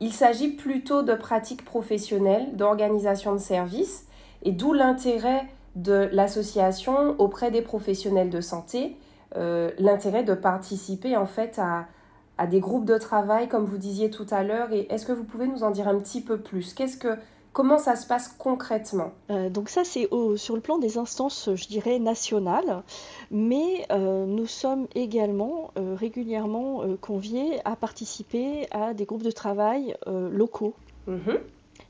[0.00, 4.06] il s'agit plutôt de pratiques professionnelles, d'organisation de services
[4.42, 8.96] Et d'où l'intérêt de l'association auprès des professionnels de santé,
[9.36, 11.86] euh, l'intérêt de participer en fait à,
[12.38, 14.68] à, des groupes de travail, comme vous disiez tout à l'heure.
[14.72, 16.74] Est-ce que vous pouvez nous en dire un petit peu plus?
[16.74, 17.16] Qu'est-ce que
[17.56, 19.12] Comment ça se passe concrètement?
[19.30, 22.82] Euh, Donc ça, c'est sur le plan des instances, je dirais, nationales,
[23.30, 30.74] mais euh, nous sommes également régulièrement conviés à participer à des groupes de travail locaux.
[31.06, 31.38] Mhm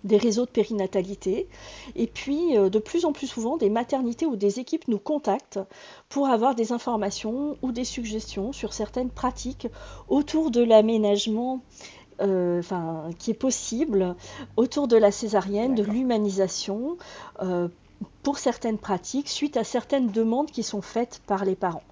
[0.06, 1.48] des réseaux de périnatalité.
[1.94, 5.60] Et puis, euh, de plus en plus souvent, des maternités ou des équipes nous contactent
[6.08, 9.68] pour avoir des informations ou des suggestions sur certaines pratiques
[10.08, 14.16] autour de l'aménagement euh, qui est possible
[14.56, 16.96] autour de la césarienne, de l'humanisation,
[17.42, 17.68] euh,
[18.22, 21.84] pour certaines pratiques, suite à certaines demandes qui sont faites par les parents.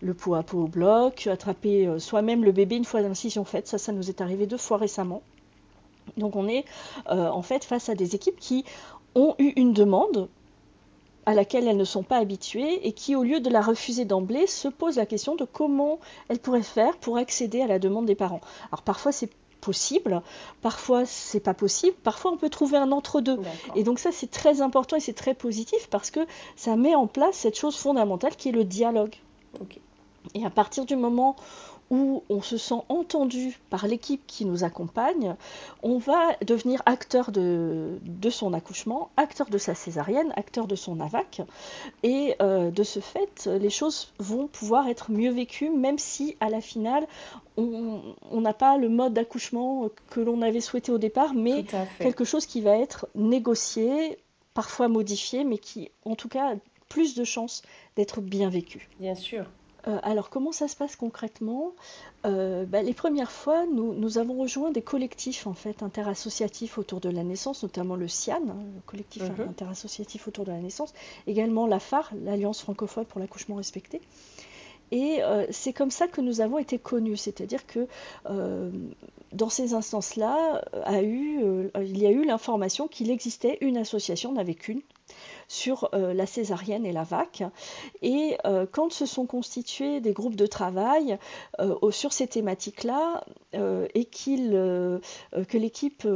[0.00, 3.78] Le pot à pot au bloc, attraper soi-même le bébé une fois l'incision faite, ça,
[3.78, 5.22] ça nous est arrivé deux fois récemment.
[6.16, 6.64] Donc on est
[7.10, 8.64] euh, en fait face à des équipes qui
[9.14, 10.28] ont eu une demande
[11.26, 14.46] à laquelle elles ne sont pas habituées et qui, au lieu de la refuser d'emblée,
[14.46, 18.14] se posent la question de comment elles pourraient faire pour accéder à la demande des
[18.14, 18.40] parents.
[18.72, 19.30] Alors parfois c'est
[19.68, 20.22] possible,
[20.62, 23.38] parfois c'est pas possible, parfois on peut trouver un entre-deux.
[23.74, 26.20] Et donc ça c'est très important et c'est très positif parce que
[26.56, 29.14] ça met en place cette chose fondamentale qui est le dialogue.
[30.34, 31.36] Et à partir du moment
[31.90, 35.36] où on se sent entendu par l'équipe qui nous accompagne,
[35.82, 37.98] on va devenir acteur de,
[38.30, 41.42] son accouchement, acteur de sa césarienne, acteur de son AVAC.
[42.02, 46.50] Et euh, de ce fait, les choses vont pouvoir être mieux vécues, même si à
[46.50, 47.06] la finale,
[47.56, 51.64] on n'a pas le mode d'accouchement que l'on avait souhaité au départ, mais
[51.98, 54.18] quelque chose qui va être négocié,
[54.54, 56.56] parfois modifié, mais qui, en tout cas, a
[56.88, 57.62] plus de chances
[57.96, 58.88] d'être bien vécu.
[58.98, 59.46] Bien sûr.
[59.86, 61.72] Euh, alors comment ça se passe concrètement?
[62.26, 67.08] Euh, bah, Les premières fois, nous, avons rejoint des collectifs en fait interassociatifs autour de
[67.08, 69.48] la naissance, notamment le CIAN, hein, le collectif mhm.
[69.48, 70.92] interassociatif autour de la naissance,
[71.26, 74.00] également la FAR, l'Alliance francophone pour l'accouchement respecté.
[74.90, 77.86] Et euh, c'est comme ça que nous avons été connus, c'est-à-dire que
[79.32, 84.80] dans ces instances-là, il y a eu l'information qu'il existait une association, n'avait qu'une,
[85.48, 87.42] sur euh, la césarienne et la VAC.
[88.02, 91.18] Et euh, quand se sont constitués des groupes de travail
[91.58, 95.00] euh, sur ces thématiques-là et que
[95.54, 96.06] l'équipe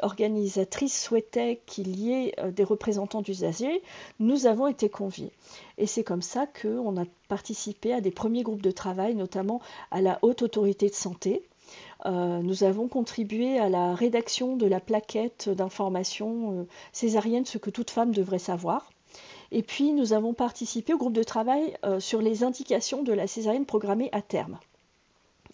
[0.00, 3.82] organisatrice souhaitait qu'il y ait des représentants d'usagers,
[4.20, 5.30] nous avons été conviés.
[5.76, 10.00] Et c'est comme ça qu'on a participé à des premiers groupes de travail, notamment à
[10.00, 11.42] la Haute Autorité de Santé,
[12.06, 17.70] euh, nous avons contribué à la rédaction de la plaquette d'information euh, césarienne, ce que
[17.70, 18.90] toute femme devrait savoir.
[19.50, 23.26] Et puis nous avons participé au groupe de travail euh, sur les indications de la
[23.26, 24.58] césarienne programmée à terme.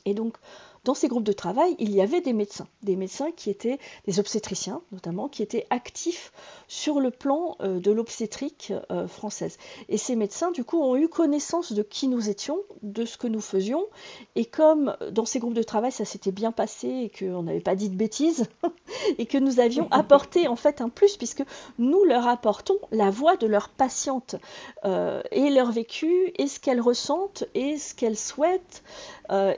[0.05, 0.37] Et donc
[0.85, 4.21] dans ces groupes de travail, il y avait des médecins, des médecins qui étaient des
[4.21, 6.33] obstétriciens notamment, qui étaient actifs
[6.69, 9.59] sur le plan euh, de l'obstétrique euh, française.
[9.89, 13.27] Et ces médecins, du coup, ont eu connaissance de qui nous étions, de ce que
[13.27, 13.87] nous faisions.
[14.35, 17.75] Et comme dans ces groupes de travail, ça s'était bien passé et qu'on n'avait pas
[17.75, 18.47] dit de bêtises,
[19.19, 21.45] et que nous avions apporté en fait un plus, puisque
[21.79, 24.37] nous leur apportons la voix de leurs patientes
[24.85, 28.83] euh, et leur vécu, et ce qu'elles ressentent, et ce qu'elles souhaitent.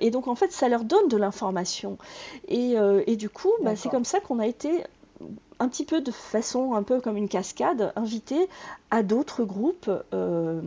[0.01, 1.99] et donc, en fait, ça leur donne de l'information.
[2.49, 2.75] Et,
[3.07, 4.85] et, du coup, bah, c'est comme ça qu'on a été
[5.59, 8.49] un petit peu de façon un peu comme une cascade, invité
[8.91, 10.61] à d'autres groupes euh,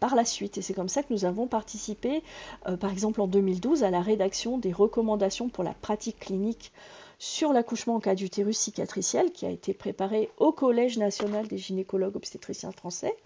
[0.00, 0.58] par la suite.
[0.58, 2.22] Et c'est comme ça que nous avons participé,
[2.68, 6.72] euh, par exemple en 2012, à la rédaction des recommandations pour la pratique clinique
[7.18, 12.16] sur l'accouchement en cas d'utérus cicatriciel, qui a été préparé au Collège national des gynécologues
[12.16, 13.16] obstétriciens français.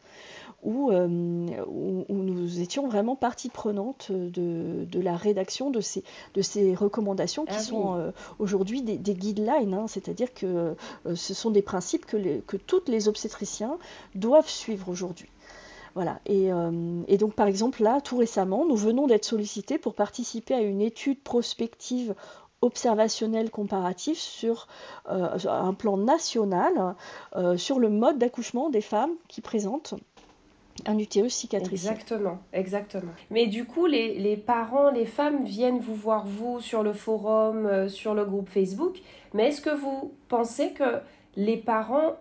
[0.67, 6.03] Euh, où, nous étions vraiment partie prenante de, la rédaction de ces,
[6.35, 9.87] de ces recommandations qui ah sont euh, aujourd'hui des, guidelines, hein.
[9.87, 10.75] c'est-à-dire que
[11.07, 13.79] euh, ce sont des principes que, que toutes les obstétriciens
[14.15, 15.29] doivent suivre aujourd'hui.
[15.95, 16.21] Voilà.
[16.27, 16.51] Et,
[17.09, 20.83] et, donc, par exemple, là, tout récemment, nous venons d'être sollicités pour participer à une
[20.83, 22.15] étude prospective
[22.61, 24.69] observationnelle comparative sur
[25.07, 26.95] un plan national
[27.57, 29.95] sur le mode d'accouchement des femmes qui présentent
[30.85, 31.95] un utérus cicatriciel.
[31.95, 33.13] Exactement, exactement.
[33.31, 37.67] Mais du coup, les, les, parents, les femmes viennent vous voir, vous, sur le forum,
[37.67, 38.99] euh, sur le groupe Facebook.
[39.33, 41.01] Mais est-ce que vous pensez que
[41.37, 42.17] les parents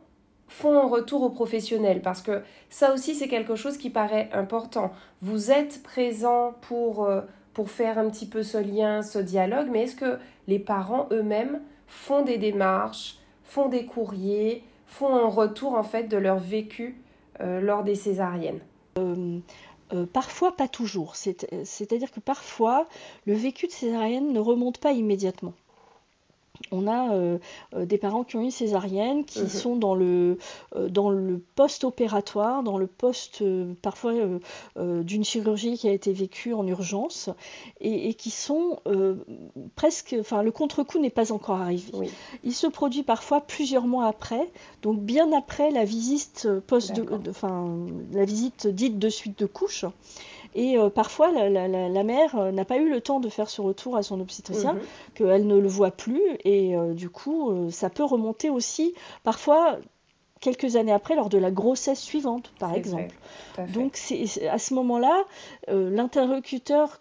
[0.47, 2.01] font un retour aux professionnels?
[2.01, 4.91] Parce que ça aussi, c'est quelque chose qui paraît important.
[5.21, 7.21] Vous êtes présent pour, euh,
[7.53, 11.61] pour faire un petit peu ce lien, ce dialogue, mais est-ce que les parents eux-mêmes
[11.87, 17.01] font des démarches, font des courriers, font un retour en fait de leur vécu
[17.39, 18.61] lors des césariennes
[18.97, 19.39] euh,
[19.93, 21.15] euh, parfois, pas toujours.
[21.15, 22.87] C'est-à-dire que parfois,
[23.25, 25.53] le vécu de césarienne ne remonte pas immédiatement.
[26.71, 27.37] On a euh,
[27.75, 29.49] euh, des parents qui ont eu césarienne, qui Mhm.
[29.49, 30.37] sont dans le,
[30.75, 34.13] euh, dans le post-opératoire, dans le post euh, parfois
[34.77, 37.29] d'une chirurgie qui a été vécue en urgence,
[37.81, 38.79] et, et qui sont
[39.75, 41.91] presque, enfin le contre-coup n'est pas encore arrivé.
[41.93, 42.09] Oui.
[42.43, 44.49] Il se produit parfois plusieurs mois après,
[44.81, 47.31] donc bien après la visite post, de, de-
[48.13, 49.85] la visite dite de suite de couche.
[50.55, 53.29] Et euh, parfois, la, la- la- la mère euh, n'a pas eu le temps de
[53.29, 54.79] faire ce retour à son obstétricien Mhm.
[55.15, 59.77] qu'elle ne le voit plus et euh, du coup ça peut remonter aussi parfois
[60.41, 63.13] quelques années après lors de la grossesse suivante par exemple.
[63.57, 63.67] vrai.
[63.73, 63.97] Donc
[64.49, 65.23] à ce moment-là
[65.69, 66.99] euh, l'interlocuteur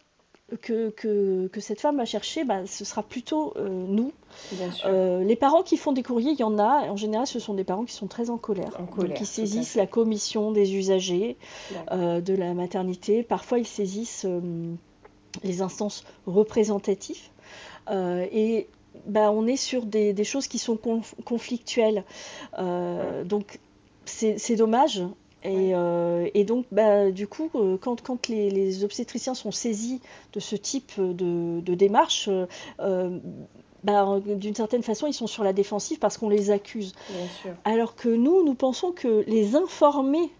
[0.60, 4.12] que, que, que cette femme va chercher, bah, ce sera plutôt euh, nous.
[4.84, 6.90] Euh, les parents qui font des courriers, il y en a.
[6.90, 8.70] En général, ce sont des parents qui sont très en colère.
[8.78, 8.84] En
[9.22, 11.36] à saisissent la commission des usagers
[11.92, 13.22] euh, de la maternité.
[13.22, 14.26] Parfois, ils saisissent
[15.42, 17.28] les instances représentatives.
[17.90, 18.68] Et
[19.06, 22.04] bah, on est sur des, des choses qui sont conf- conflictuelles.
[23.24, 23.60] Donc,
[24.04, 25.02] c'est dommage.
[25.44, 30.00] Et, euh, et donc, bah, du coup, euh, quand, quand les, les obstétriciens sont saisis
[30.32, 32.30] de ce type de, de démarche,
[32.80, 33.18] euh,
[33.82, 36.94] bah, d'une certaine façon, ils sont sur la défensive parce qu'on les accuse.
[37.10, 37.54] Bien sûr.
[37.64, 40.30] Alors que nous, nous pensons que les informer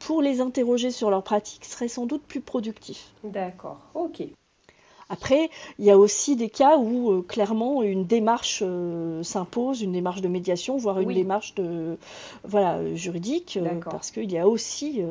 [0.00, 3.12] pour les interroger sur leur pratique serait sans doute plus productif.
[3.22, 3.78] D'accord.
[3.94, 4.22] Ok.
[5.10, 9.92] Après, il y a aussi des cas où euh, clairement une démarche euh, s'impose, une
[9.92, 11.14] démarche de médiation, voire une Oui.
[11.14, 11.98] démarche de
[12.44, 15.02] voilà juridique, euh, parce qu'il y a aussi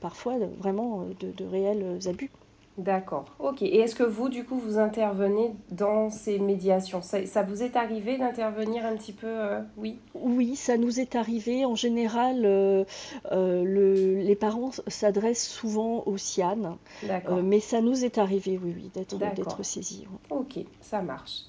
[0.00, 2.30] parfois vraiment de, de réels abus.
[2.78, 3.26] D'accord.
[3.38, 3.60] Ok.
[3.62, 7.02] Et est-ce que vous, du coup, vous intervenez dans ces médiations?
[7.02, 9.98] Ça, ça vous est arrivé d'intervenir un petit peu euh, Oui?
[10.14, 11.66] Oui, ça nous est arrivé.
[11.66, 12.84] En général, euh,
[13.30, 17.42] euh, le- les parents s'adressent souvent au CIAN, D'accord.
[17.42, 20.06] mais ça nous est arrivé, oui, oui, d'être d'être saisis.
[20.10, 20.18] oui.
[20.30, 21.42] Ok, ça marche.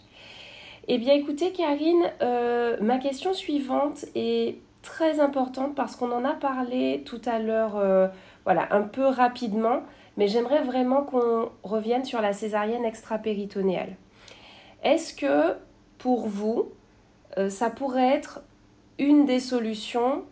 [0.90, 2.04] Eh bien, écoutez, Karine,
[2.82, 7.82] ma question suivante est très importante parce qu'on en a parlé tout à l'heure,
[8.44, 9.84] voilà, un peu rapidement,
[10.18, 13.96] mais j'aimerais vraiment qu'on revienne sur la césarienne extra-péritonéale.
[14.84, 15.56] Est-ce que,
[15.98, 16.72] pour vous,
[17.38, 18.44] euh, ça pourrait être
[19.00, 20.24] une des solutions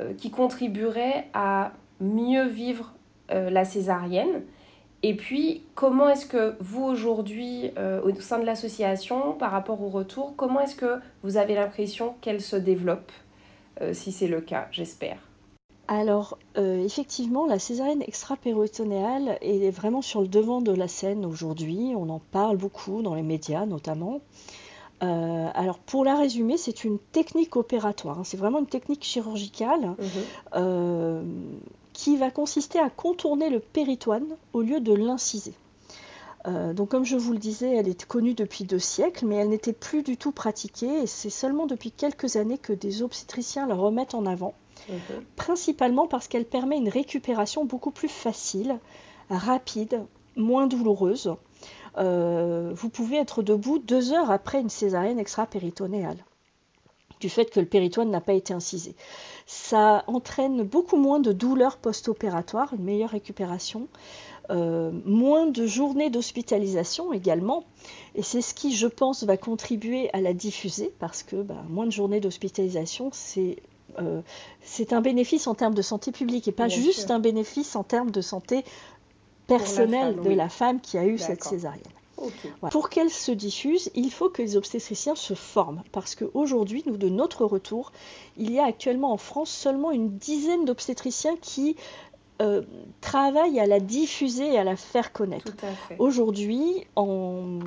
[0.00, 2.94] euh, qui contribuerait à mieux vivre
[3.30, 4.44] euh, la césarienne?
[5.02, 7.70] Et puis, comment est-ce que vous, aujourd'hui,
[8.02, 12.40] au sein de l'association, par rapport au retour, comment est-ce que vous avez l'impression qu'elle
[12.40, 13.12] se développe,
[13.92, 15.27] si c'est le cas, j'espère
[15.90, 21.94] Alors, euh, effectivement, la césarienne extra-péritonéale est vraiment sur le devant de la scène aujourd'hui.
[21.96, 24.20] On en parle beaucoup dans les médias notamment.
[25.02, 28.18] Euh, alors, pour la résumer, c'est une technique opératoire.
[28.18, 28.24] hein.
[28.24, 29.94] C'est vraiment une technique chirurgicale
[30.54, 31.22] euh,
[31.94, 35.54] qui va consister à contourner le péritoine au lieu de l'inciser.
[36.74, 39.74] Donc, comme je vous le disais, elle est connue depuis deux siècles, mais elle n'était
[39.74, 41.02] plus du tout pratiquée.
[41.02, 44.54] Et c'est seulement depuis quelques années que des obstétriciens la remettent en avant
[44.88, 45.24] Mhm.
[45.36, 48.78] principalement parce qu'elle permet une récupération beaucoup plus facile,
[49.30, 50.02] rapide,
[50.36, 51.34] moins douloureuse.
[51.98, 56.18] Euh, vous pouvez être debout deux heures après une césarienne extra-péritonéale,
[57.20, 58.94] du fait que le péritoine n'a pas été incisé.
[59.46, 63.88] Ça entraîne beaucoup moins de douleurs post-opératoires, une meilleure récupération,
[64.50, 67.64] euh, moins de journées d'hospitalisation également.
[68.14, 71.86] Et c'est ce qui, je pense, va contribuer à la diffuser, parce que bah, moins
[71.86, 73.56] de journées d'hospitalisation, c'est
[73.98, 74.20] euh,
[74.62, 77.10] c'est un bénéfice en termes de santé publique et pas Bien juste sûr.
[77.12, 78.64] un bénéfice en termes de santé
[79.46, 80.34] personnelle femme, de oui.
[80.34, 81.84] la femme qui a eu cette césarienne.
[82.60, 82.72] Voilà.
[82.72, 87.08] Pour qu'elle se diffuse, il faut que les obstétriciens se forment parce qu'aujourd'hui, nous, de
[87.08, 87.92] notre retour,
[88.36, 91.76] il y a actuellement en France seulement une dizaine d'obstétriciens qui
[92.42, 92.62] euh,
[93.00, 95.52] travaillent à la diffuser et à la faire connaître.
[95.98, 97.60] Aujourd'hui, en,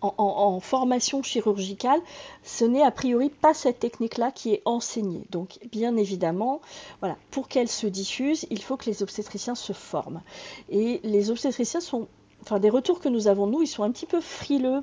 [0.00, 2.00] en, formation chirurgicale,
[2.42, 5.24] ce n'est a priori pas cette technique-là qui est enseignée.
[5.30, 6.60] Donc, bien évidemment,
[7.00, 10.22] voilà, pour qu'elle se diffuse, il faut que les obstétriciens se forment.
[10.68, 12.08] Et les obstétriciens sont,
[12.42, 14.80] enfin, des retours que nous avons, nous, ils sont un petit peu frileux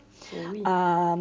[0.51, 0.61] oui.
[0.65, 1.15] à,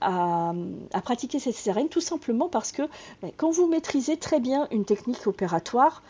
[0.00, 0.52] à-
[0.92, 2.82] à pratiquer cette césarienne, tout simplement parce que
[3.22, 6.02] ben, quand vous maîtrisez très bien une technique opératoire,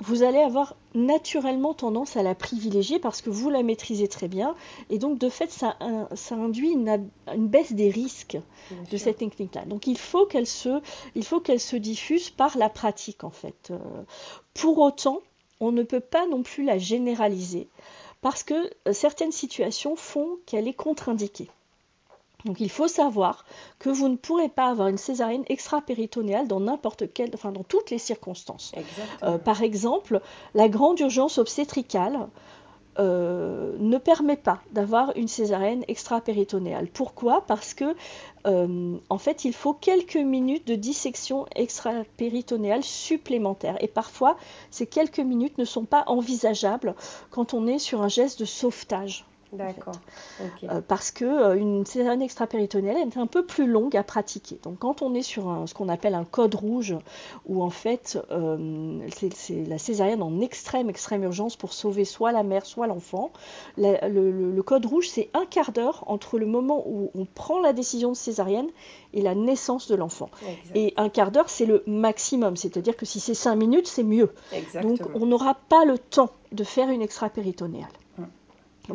[0.00, 4.54] vous allez avoir naturellement tendance à la privilégier parce que vous la maîtrisez très bien.
[4.90, 7.08] Et donc, de fait, ça, in- ça induit une,
[7.38, 8.36] baisse des risques
[8.70, 8.98] Bien de sûr.
[9.00, 9.64] cette technique-là.
[9.64, 10.82] Donc, il faut qu'elle se,
[11.14, 13.70] il faut qu'elle se diffuse par la pratique, en fait.
[13.70, 13.78] Euh,
[14.54, 15.20] pour autant,
[15.60, 17.68] on ne peut pas non plus la généraliser
[18.20, 21.48] parce que euh, certaines situations font qu'elle est contre-indiquée.
[22.44, 23.44] Donc il faut savoir
[23.78, 27.90] que vous ne pourrez pas avoir une césarienne extra-péritonéale dans n'importe quelle, enfin dans toutes
[27.90, 28.72] les circonstances.
[29.22, 30.20] Euh, par exemple,
[30.54, 32.28] la grande urgence obstétricale
[32.98, 36.88] euh, ne permet pas d'avoir une césarienne extra-péritonéale.
[36.88, 37.46] Pourquoi?
[37.46, 37.94] Parce que
[38.46, 43.76] euh, en fait, il faut quelques minutes de dissection extra-péritonéale supplémentaire.
[43.80, 44.36] Et parfois,
[44.70, 46.94] ces quelques minutes ne sont pas envisageables
[47.30, 49.24] quand on est sur un geste de sauvetage.
[49.52, 49.94] D'accord.
[50.64, 54.58] Euh, parce que euh, une césarienne extra-péritonéale est un peu plus longue à pratiquer.
[54.62, 56.96] Donc quand on est sur ce qu'on appelle un code rouge,
[57.46, 58.98] où en fait euh,
[59.34, 63.32] c'est la césarienne en extrême extrême urgence pour sauver soit la mère soit l'enfant,
[63.76, 68.12] le, code rouge c'est un quart d'heure entre le moment où on prend la décision
[68.12, 68.68] de césarienne
[69.14, 70.30] et la naissance de l'enfant.
[70.76, 74.32] Et un quart d'heure c'est le maximum, c'est-à-dire que si c'est cinq minutes c'est mieux.
[74.80, 77.90] Donc on n'aura pas le temps de faire une extra-péritonéale.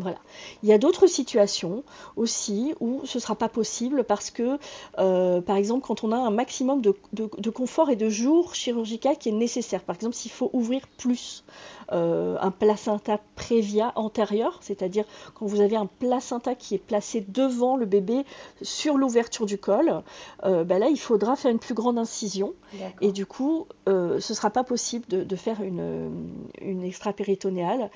[0.01, 0.17] Voilà.
[0.63, 1.83] Il y a d'autres situations
[2.15, 4.57] aussi où ce ne sera pas possible parce que,
[4.99, 9.29] euh, par exemple, quand on a un maximum de, confort et de jours chirurgical qui
[9.29, 11.43] est nécessaire, par exemple, s'il faut ouvrir plus
[11.91, 17.77] euh, un placenta prévia antérieur, c'est-à-dire quand vous avez un placenta qui est placé devant
[17.77, 18.25] le bébé
[18.61, 20.03] sur l'ouverture du col,
[20.43, 22.53] euh, ben là, il faudra faire une plus grande incision
[23.01, 26.11] et du coup, ce ne sera pas possible de, faire une,
[26.61, 27.89] une extra-péritonéale.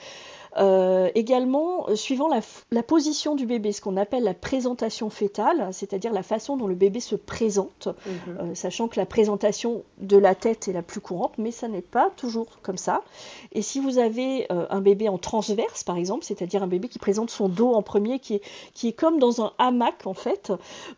[0.58, 6.12] Euh, également, euh, suivant la, position du bébé, ce qu'on appelle la présentation fétale, c'est-à-dire
[6.12, 8.38] la façon dont le bébé se présente, mhm.
[8.40, 11.82] euh, sachant que la présentation de la tête est la plus courante, mais ça n'est
[11.82, 13.04] pas toujours comme ça.
[13.52, 17.30] Et si vous avez un bébé en transverse, par exemple, c'est-à-dire un bébé qui présente
[17.30, 18.42] son dos en premier, qui est,
[18.74, 20.52] qui est comme dans un hamac en fait,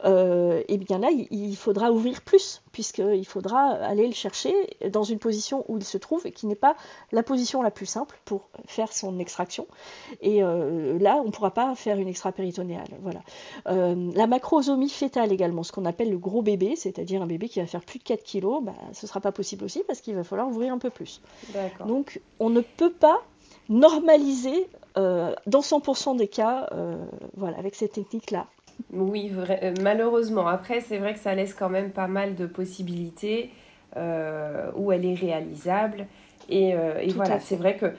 [0.04, 4.54] et eh bien là, il faudra ouvrir plus puisqu'il faudra aller le chercher
[4.90, 6.76] dans une position où il se trouve et qui n'est pas
[7.12, 9.68] la position la plus simple pour faire son extraction.
[10.22, 12.88] Et euh, là, on ne pourra pas faire une extra-péritonéale.
[13.02, 13.22] Voilà.
[13.68, 17.60] Euh, la macrosomie fétale également, ce qu'on appelle le gros bébé, c'est-à-dire un bébé qui
[17.60, 20.16] va faire plus de 4 kg, bah, ce ne sera pas possible aussi parce qu'il
[20.16, 21.22] va falloir ouvrir un peu plus.
[21.86, 23.22] Donc, on ne peut pas
[23.70, 24.68] normaliser
[24.98, 26.70] euh, dans 100% des cas
[27.36, 28.48] voilà, avec cette technique-là.
[28.92, 30.48] Oui, euh, malheureusement.
[30.48, 33.52] Après, c'est vrai que ça laisse quand même pas mal de possibilités
[33.98, 36.08] euh, où elle est réalisable.
[36.50, 37.94] Et, euh, voilà, c'est vrai que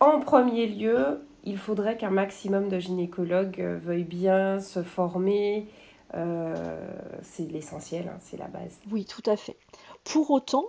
[0.00, 5.66] en premier lieu, il faudrait qu'un maximum de gynécologues veuillent bien se former.
[6.12, 8.78] c'est l'essentiel, hein, c'est la base.
[8.90, 9.56] Oui, tout à fait.
[10.04, 10.66] Pour autant,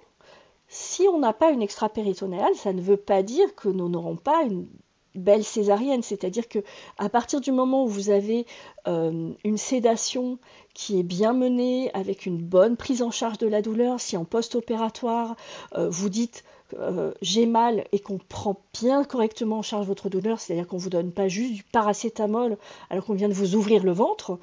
[0.68, 4.44] si on n'a pas une extra-péritonéale, ça ne veut pas dire que nous n'aurons pas
[4.44, 4.68] une
[5.16, 6.60] belle césarienne, c'est-à-dire que
[6.98, 8.46] à partir du moment où vous avez
[8.88, 10.38] euh, une sédation
[10.74, 14.26] qui est bien menée, avec une bonne prise en charge de la douleur, si en
[14.26, 15.36] post-opératoire
[15.76, 16.44] euh, vous dites
[16.78, 20.82] euh, j'ai mal et qu'on prend bien correctement en charge votre douleur, c'est-à-dire qu'on ne
[20.82, 22.58] vous donne pas juste du paracétamol
[22.90, 24.38] alors qu'on vient de vous ouvrir le ventre,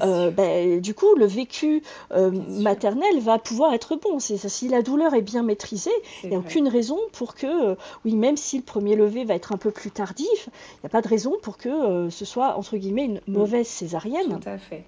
[0.00, 4.18] ben, du coup le vécu maternel va pouvoir être bon.
[4.18, 5.90] Si la douleur est bien maîtrisée,
[6.22, 9.52] il n'y a aucune raison pour que, oui, même si le premier lever va être
[9.52, 12.76] un peu plus tardif, il n'y a pas de raison pour que ce soit entre
[12.76, 13.38] guillemets une mm.
[13.38, 14.40] mauvaise césarienne.
[14.40, 14.84] Tout à fait.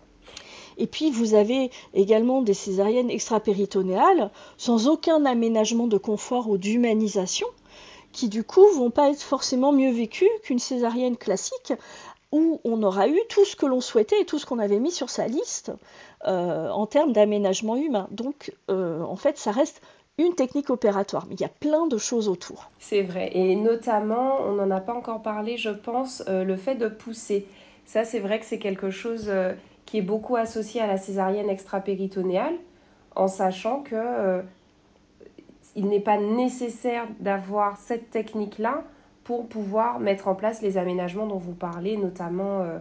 [0.78, 7.46] Et puis vous avez également des césariennes extra-péritonéales sans aucun aménagement de confort ou d'humanisation,
[8.12, 11.72] qui du coup vont pas être forcément mieux vécues qu'une césarienne classique
[12.32, 14.90] où on aura eu tout ce que l'on souhaitait et tout ce qu'on avait mis
[14.90, 15.72] sur sa liste
[16.26, 18.08] euh, en termes d'aménagement humain.
[18.10, 19.80] Donc euh, en fait ça reste
[20.18, 22.70] une technique opératoire, mais il y a plein de choses autour.
[22.78, 26.76] C'est vrai, et notamment, on n'en a pas encore parlé, je pense, euh, le fait
[26.76, 27.46] de pousser.
[27.84, 29.28] Ça, c'est vrai que c'est quelque chose
[29.86, 32.54] qui est beaucoup associé à la césarienne extra-péritonéale,
[33.14, 34.42] en sachant que euh,
[35.76, 38.84] il n'est pas nécessaire d'avoir cette technique-là
[39.24, 42.78] pour pouvoir mettre en place les aménagements dont vous parlez, notamment, euh,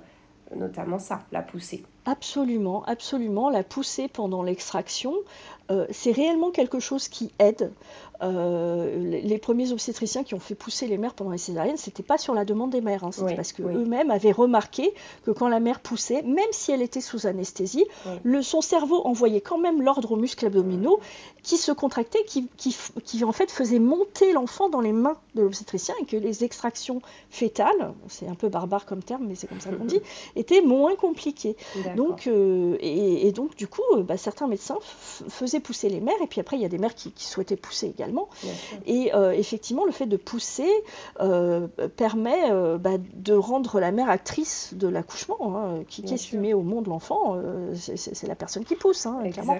[0.55, 1.83] notamment ça, la poussée.
[2.05, 3.49] Absolument, absolument.
[3.49, 5.13] La poussée pendant l'extraction,
[5.89, 7.71] c'est réellement quelque chose qui aide.
[8.23, 12.17] Euh, les premiers obstétriciens qui ont fait pousser les mères pendant les césariennes, c'était pas
[12.17, 14.93] sur la demande des mères, hein, c'était parce qu'eux-mêmes avaient remarqué
[15.25, 17.85] que quand la mère poussait, même si elle était sous anesthésie,
[18.23, 20.99] le, son cerveau envoyait quand même l'ordre aux muscles abdominaux
[21.41, 25.95] qui se contractaient, qui, qui, en fait faisaient monter l'enfant dans les mains de l'obstétricien
[26.01, 29.71] et que les extractions fétales, c'est un peu barbare comme terme, mais c'est comme ça
[29.71, 30.01] qu'on dit,
[30.35, 31.57] étaient moins compliquées.
[31.95, 36.27] Donc, euh, et, donc, du coup, euh, bah, certains médecins faisaient pousser les mères, et
[36.27, 38.12] puis après, il y a des mères qui, qui souhaitaient pousser également
[38.85, 40.69] et euh, effectivement, le fait de pousser
[41.19, 45.37] euh, permet euh, bah, de rendre la mère actrice de l'accouchement.
[45.57, 47.37] Hein, qui, qui est au monde l'enfant
[47.75, 49.57] C'est la personne qui pousse, hein, clairement.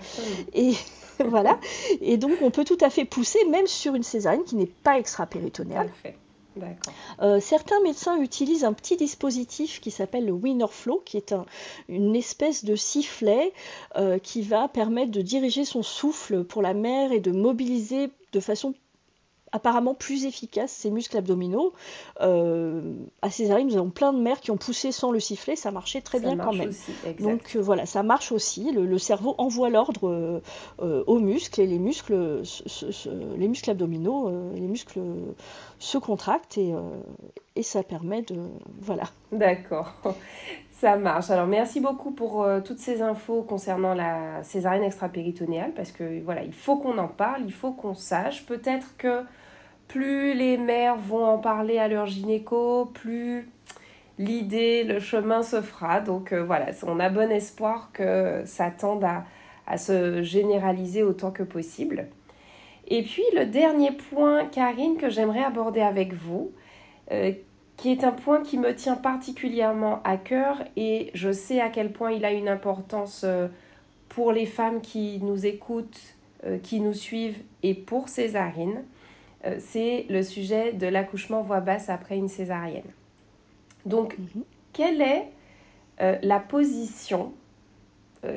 [0.53, 0.73] Et
[1.25, 1.59] voilà.
[2.01, 4.97] Et donc, on peut tout à fait pousser, même sur une césarienne qui n'est pas
[4.97, 5.89] extra-péritonéale.
[7.21, 11.33] Euh, certains médecins utilisent un petit dispositif qui s'appelle le Winner Flow, qui est
[11.89, 13.53] une espèce de sifflet
[13.95, 18.39] euh, qui va permettre de diriger son souffle pour la mère et de mobiliser de
[18.39, 18.73] façon
[19.53, 21.71] apparemment plus efficace ces muscles abdominaux.
[22.19, 22.81] Euh,
[23.21, 26.01] à césarienne, nous avons plein de mères qui ont poussé sans le sifflet, ça marchait
[26.01, 26.71] très bien quand même.
[27.19, 28.71] Donc voilà, ça marche aussi.
[28.71, 30.41] Le, cerveau envoie l'ordre
[30.79, 32.43] aux muscles et les muscles,
[33.37, 35.01] les muscles abdominaux, les muscles
[35.79, 36.73] se contractent et,
[37.55, 38.35] et ça permet de
[38.79, 39.03] voilà.
[39.31, 39.93] D'accord.
[40.83, 41.29] Ça marche.
[41.29, 46.43] Alors merci beaucoup pour euh, toutes ces infos concernant la césarienne extra-péritonéale parce que voilà,
[46.43, 48.45] il faut qu'on en parle, il faut qu'on sache.
[48.45, 49.23] Peut-être que
[49.93, 53.47] plus les mères vont en parler à leur gynéco, plus
[54.17, 56.01] l'idée, le chemin se fera.
[56.01, 61.43] Donc euh, voilà, on a bon espoir que ça tende à, se généraliser autant que
[61.43, 62.07] possible.
[62.87, 66.51] Et puis le dernier point, Karine, que j'aimerais aborder avec vous,
[67.11, 67.31] euh,
[67.77, 71.91] qui est un point qui me tient particulièrement à cœur et je sais à quel
[71.91, 73.47] point il a une importance euh,
[74.09, 76.15] pour les femmes qui nous écoutent,
[76.63, 78.83] qui nous suivent et pour Césarine.
[79.45, 82.91] Euh, c'est le sujet de l'accouchement voix basse après une césarienne.
[83.85, 84.43] Donc, mhm.
[84.71, 85.29] quelle est
[86.21, 87.31] la position,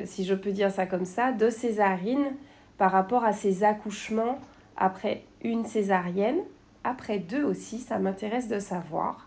[0.05, 2.37] si je peux dire ça comme ça, de Césarine
[2.79, 4.39] par rapport à ses accouchements
[4.77, 6.39] après une césarienne?
[6.85, 9.27] Après deux aussi, ça m'intéresse de savoir.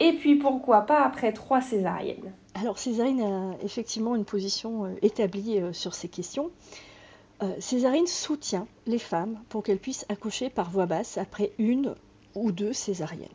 [0.00, 2.32] Et puis pourquoi pas après trois césariennes?
[2.54, 6.50] Alors Césarine a effectivement une position euh, établie euh, sur ces questions.
[7.42, 11.94] Euh, Césarine soutient les femmes pour qu'elles puissent accoucher par voie basse après une
[12.34, 13.28] ou deux césariennes.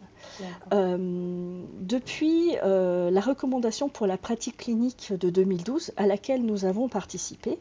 [0.72, 7.58] depuis la recommandation pour la pratique clinique de 2012 à laquelle nous avons participé,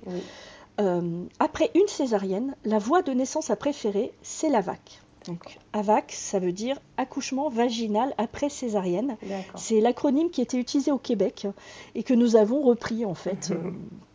[0.77, 5.01] après une césarienne, la voie de naissance à préférer, c'est la VAC.
[5.27, 9.17] Donc AVAC, ça veut dire accouchement vaginal après césarienne.
[9.55, 11.47] C'est l'acronyme qui était utilisé au Québec
[11.95, 13.53] et que nous avons repris en fait.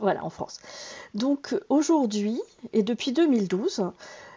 [0.00, 0.58] Voilà, en France.
[1.14, 2.40] Donc aujourd'hui,
[2.72, 3.90] et depuis 2012,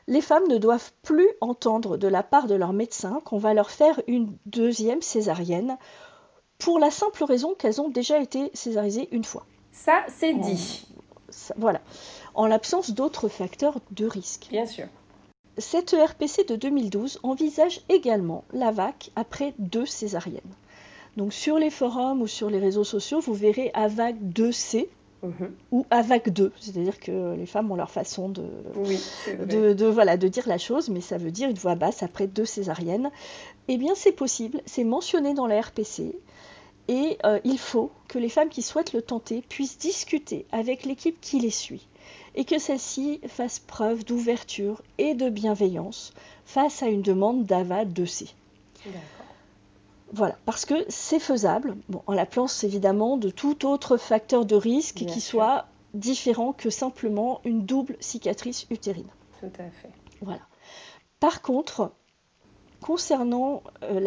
[0.07, 3.71] les femmes ne doivent plus entendre de la part de leur médecin qu'on va leur
[3.71, 5.77] faire une deuxième césarienne
[6.57, 9.45] pour la simple raison qu'elles ont déjà été césarisées une fois.
[9.71, 10.87] Ça, c'est dit.
[11.57, 11.81] voilà.
[12.35, 14.47] En l'absence d'autres facteurs de risque.
[14.49, 14.85] Bien sûr.
[15.57, 20.41] Cette ERPC de 2012 envisage également la VAC après deux césariennes.
[21.15, 24.87] Donc sur les forums ou sur les réseaux sociaux, vous verrez AVAC 2C
[25.23, 25.51] mhm.
[25.71, 28.43] ou AVAC 2, c'est-à-dire que les femmes ont leur façon de,
[29.45, 32.45] de, voilà, de dire la chose, mais ça veut dire une voix basse après deux
[32.45, 33.09] césariennes.
[33.67, 36.15] Eh bien c'est possible, c'est mentionné dans la RPC,
[36.87, 41.19] et euh, il faut que les femmes qui souhaitent le tenter puissent discuter avec l'équipe
[41.21, 41.87] qui les suit
[42.35, 46.13] et que celle-ci fasse preuve d'ouverture et de bienveillance
[46.45, 48.33] face à une demande d'AVA 2C.
[50.13, 55.05] Voilà, parce que c'est faisable, bon, en l'absence évidemment de tout autre facteur de risque
[55.07, 59.07] qui soit différent que simplement une double cicatrice utérine.
[59.39, 59.89] Tout à fait.
[60.21, 60.41] Voilà.
[61.19, 61.91] Par contre,
[62.79, 63.99] concernant euh,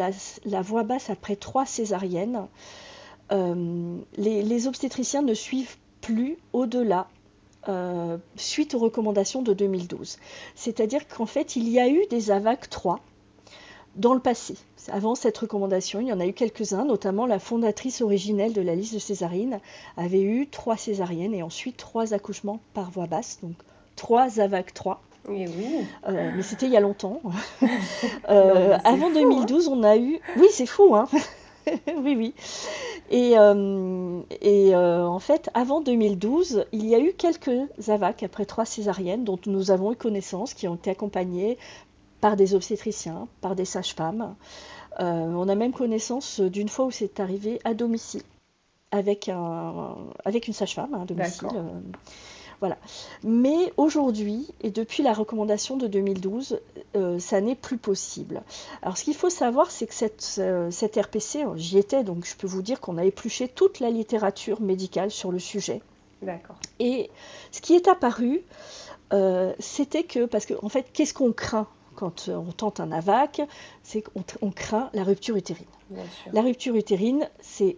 [0.45, 2.47] la, voix basse après trois césariennes,
[3.33, 7.09] euh, les, les, obstétriciens ne suivent plus au-delà
[7.67, 10.19] euh, suite aux recommandations de 2012.
[10.55, 13.01] C'est-à-dire qu'en fait, il y a eu des AVAC 3
[13.97, 14.55] dans le passé.
[14.91, 18.75] Avant cette recommandation, il y en a eu quelques-uns, notamment la fondatrice originelle de la
[18.75, 19.59] liste de césarines
[19.97, 23.55] avait eu trois césariennes et ensuite trois accouchements par voie basse, donc
[23.95, 25.01] trois AVAC 3.
[25.27, 25.85] Oui, oui.
[26.07, 27.21] Euh, mais c'était il y a longtemps.
[28.29, 29.71] Euh, avant 2012, hein.
[29.73, 30.19] on a eu.
[30.37, 31.07] Oui, c'est fou, hein
[31.97, 32.33] oui, oui.
[33.09, 37.51] Et, euh, euh, en fait, avant 2012, il y a eu quelques
[37.87, 41.57] AVAC après trois césariennes dont nous avons eu connaissance, qui ont été accompagnées
[42.21, 44.35] par des obstétriciens, par des sages-femmes.
[44.99, 48.23] Euh, on a même connaissance d'une fois où c'est arrivé à domicile,
[48.91, 49.95] avec, un,
[50.25, 51.47] avec une sage-femme à domicile.
[52.59, 52.77] Voilà.
[53.23, 56.59] Mais aujourd'hui, et depuis la recommandation de 2012,
[56.95, 58.41] euh, ça n'est plus possible.
[58.81, 62.47] Alors ce qu'il faut savoir, c'est que cette, euh, RPC, j'y étais, donc je peux
[62.47, 65.81] vous dire qu'on a épluché toute la littérature médicale sur le sujet.
[66.23, 66.55] D'accord.
[66.79, 67.11] Et
[67.51, 68.41] ce qui est apparu,
[69.13, 71.67] euh, c'était que, parce qu'en en fait, qu'est-ce qu'on craint?
[71.97, 73.41] Quand on tente un AVAC
[73.83, 75.65] C'est qu'on craint la rupture utérine.
[76.31, 77.77] La rupture utérine, c'est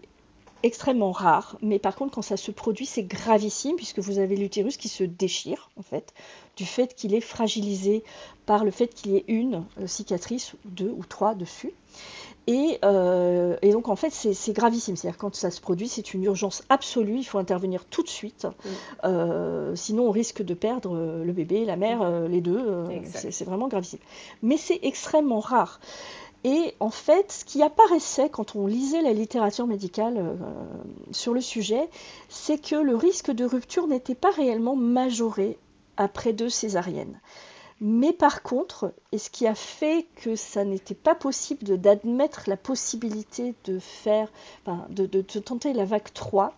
[0.63, 4.78] extrêmement rare, mais par contre quand ça se produit c'est gravissime puisque vous avez l'utérus
[4.78, 6.13] qui se déchire en fait
[6.57, 8.03] du fait qu'il est fragilisé
[8.45, 11.72] par le fait qu'il y ait une euh, cicatrice, deux ou trois dessus.
[12.48, 16.64] Et, euh, donc en fait c'est gravissime, c'est-à-dire quand ça se produit c'est une urgence
[16.70, 18.48] absolue, il faut intervenir tout de suite,
[19.04, 24.00] euh, sinon on risque de perdre le bébé, la mère, les deux, c'est vraiment gravissime.
[24.42, 25.80] Mais c'est extrêmement rare.
[26.44, 30.36] Et en fait, ce qui apparaissait quand on lisait la littérature médicale euh,
[31.12, 31.90] sur le sujet,
[32.30, 35.58] c'est que le risque de rupture n'était pas réellement majoré
[35.98, 37.20] après deux césariennes.
[37.82, 42.57] Mais par contre, et ce qui a fait que ça n'était pas possible d'admettre la
[42.57, 44.30] possibilité de faire,
[44.89, 46.53] de, de, tenter la vague 3,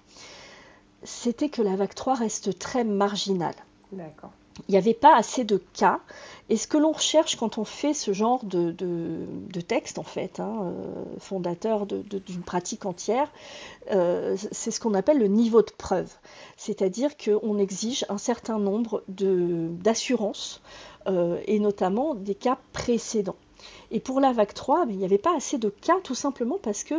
[1.03, 3.55] c'était que la vague 3 reste très marginale.
[3.91, 4.31] D'accord
[4.67, 5.99] il n'y avait pas assez de cas.
[6.49, 10.39] Et ce que l'on recherche quand on fait ce genre de, de, texte, en fait,
[10.39, 13.31] hein, euh, fondateur d'une pratique entière,
[13.91, 16.11] euh, c'est ce qu'on appelle le niveau de preuve.
[16.57, 20.61] C'est-à-dire qu'on exige un certain nombre d'assurances,
[21.07, 23.35] et notamment des cas précédents.
[23.91, 26.83] Et pour la vague 3, il n'y avait pas assez de cas, tout simplement parce
[26.83, 26.95] que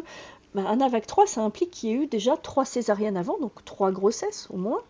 [0.54, 3.64] bah, un AVAC 3, ça implique qu'il y ait eu déjà trois césariennes avant, donc
[3.64, 4.82] trois grossesses au moins.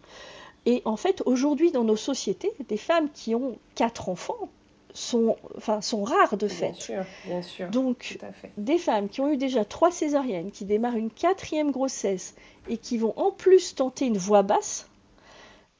[0.66, 4.48] Et en fait, aujourd'hui, dans nos sociétés, des femmes qui ont quatre enfants
[4.94, 6.72] sont, enfin, sont rares de fait.
[6.72, 7.70] Bien sûr, bien sûr.
[7.70, 8.18] Donc,
[8.56, 12.34] des femmes qui ont eu déjà trois césariennes, qui démarrent une quatrième grossesse
[12.68, 14.88] et qui vont en plus tenter une voix basse,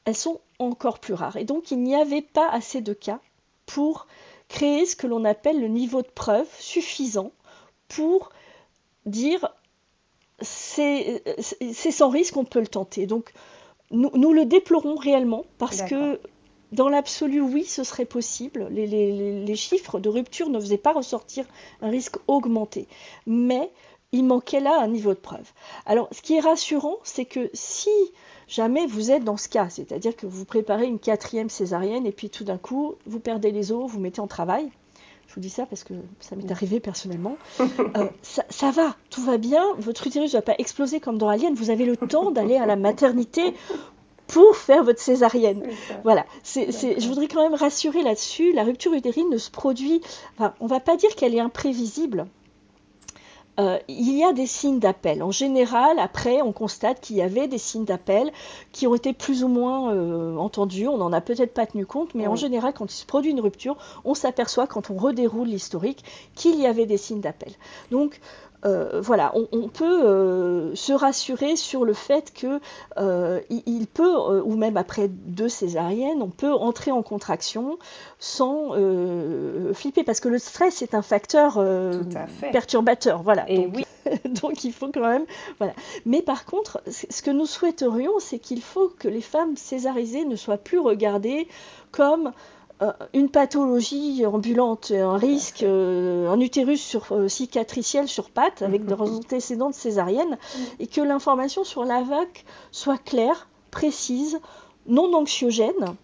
[0.05, 1.37] elles sont encore plus rares.
[1.37, 3.21] Et donc, il n'y avait pas assez de cas
[3.67, 4.07] pour
[4.49, 7.33] créer ce que l'on appelle le niveau de preuve suffisant
[7.89, 8.31] pour
[9.07, 9.49] dire
[10.41, 11.23] c'est
[11.91, 13.07] sans risque, on peut le tenter.
[13.07, 13.33] Donc,
[13.91, 16.19] nous, le déplorons réellement parce que
[16.73, 18.69] dans l'absolu, oui, ce serait possible.
[18.71, 21.45] Les, chiffres de rupture ne faisaient pas ressortir
[21.83, 22.89] un risque augmenté.
[23.27, 23.71] Mais
[24.13, 25.51] il manquait là un niveau de preuve.
[25.87, 27.91] Alors, ce qui est rassurant, c'est que si
[28.53, 32.29] jamais vous êtes dans ce cas, c'est-à-dire que vous préparez une quatrième césarienne et puis
[32.29, 34.71] tout d'un coup, vous perdez les os, vous mettez en travail,
[35.27, 37.37] je vous dis ça parce que ça m'est arrivé personnellement.
[37.97, 39.63] Euh, ça, va, tout va bien.
[39.79, 41.55] Votre utérus ne va pas exploser comme dans Alien.
[41.55, 43.55] Vous avez le temps d'aller à la maternité
[44.27, 45.63] pour faire votre césarienne.
[46.05, 46.25] Voilà.
[46.45, 48.53] Je voudrais quand même rassurer là-dessus.
[48.53, 50.01] La rupture utérine ne se produit.
[50.37, 52.27] Enfin, on ne va pas dire qu'elle est imprévisible.
[53.61, 55.23] Euh, il y a des signes d'appel.
[55.23, 58.33] En général, après, on constate qu'il y avait des signes d'appel
[58.73, 60.89] qui ont été plus ou moins euh, entendus.
[60.89, 63.41] On n'en a peut-être pas tenu compte, mais en général, quand il se produit une
[63.41, 66.03] rupture, on s'aperçoit, quand on redéroule l'historique,
[66.35, 67.53] qu'il y avait des signes d'appel.
[67.91, 68.21] Donc,
[68.65, 72.61] euh, voilà, on, peut euh, se rassurer sur le fait que
[72.97, 77.79] euh, il, peut, ou même après deux césariennes, on peut entrer en contraction
[78.19, 78.73] sans
[79.75, 81.63] flipper, parce que le stress est un facteur
[82.53, 83.23] perturbateur.
[83.23, 83.51] Voilà.
[83.51, 83.85] Et oui.
[84.43, 85.27] donc il faut quand même,
[85.59, 85.75] voilà.
[86.07, 90.37] Mais par contre, ce que nous souhaiterions, c'est qu'il faut que les femmes césarisées ne
[90.37, 91.49] soient plus regardées
[91.93, 92.33] comme
[93.13, 98.95] une pathologie ambulante, un risque, euh, un utérus sur, euh, cicatriciel sur pattes avec des
[98.95, 100.39] antécédents de césarienne,
[100.81, 104.41] et que l'information sur la VAC soit claire, précise,
[104.87, 105.95] non anxiogène.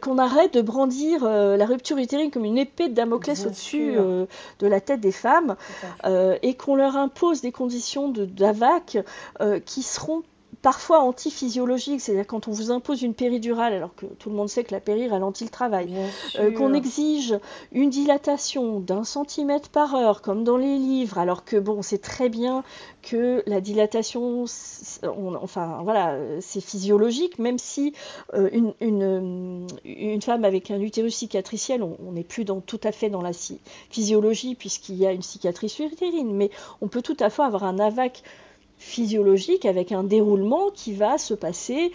[0.00, 4.80] qu'on arrête de brandir la rupture utérine comme une épée de Damoclès au-dessus de la
[4.80, 5.54] tête des femmes
[6.42, 8.98] et qu'on leur impose des conditions de, d'AVAC
[9.66, 10.22] qui seront
[10.62, 14.64] parfois antiphysiologique, c'est-à-dire quand on vous impose une péridurale, alors que tout le monde sait
[14.64, 15.94] que la péri ralentit le travail,
[16.38, 17.38] euh, qu'on exige
[17.72, 22.28] une dilatation d'un centimètre par heure, comme dans les livres, alors que bon, c'est très
[22.28, 22.62] bien
[23.02, 24.44] que la dilatation,
[25.02, 27.94] enfin voilà, c'est physiologique, même si
[28.34, 32.92] euh, une, une, une, femme avec un utérus cicatriciel, on n'est plus dans, tout à
[32.92, 33.32] fait dans la
[33.90, 37.78] physiologie puisqu'il y a une cicatrice utérine, mais on peut tout à fait avoir un
[37.78, 38.22] AVAC
[38.80, 41.92] physiologique avec un déroulement qui va se passer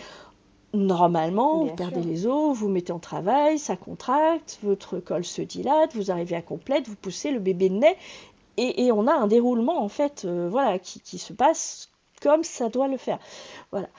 [0.73, 5.95] normalement, vous perdez les os, vous mettez en travail, ça contracte, votre col se dilate,
[5.95, 7.97] vous arrivez à complète, vous poussez, le bébé naît,
[8.57, 11.89] et, on a un déroulement en fait, euh, voilà, qui, se passe
[12.21, 13.19] comme ça doit le faire.
[13.71, 13.89] Voilà.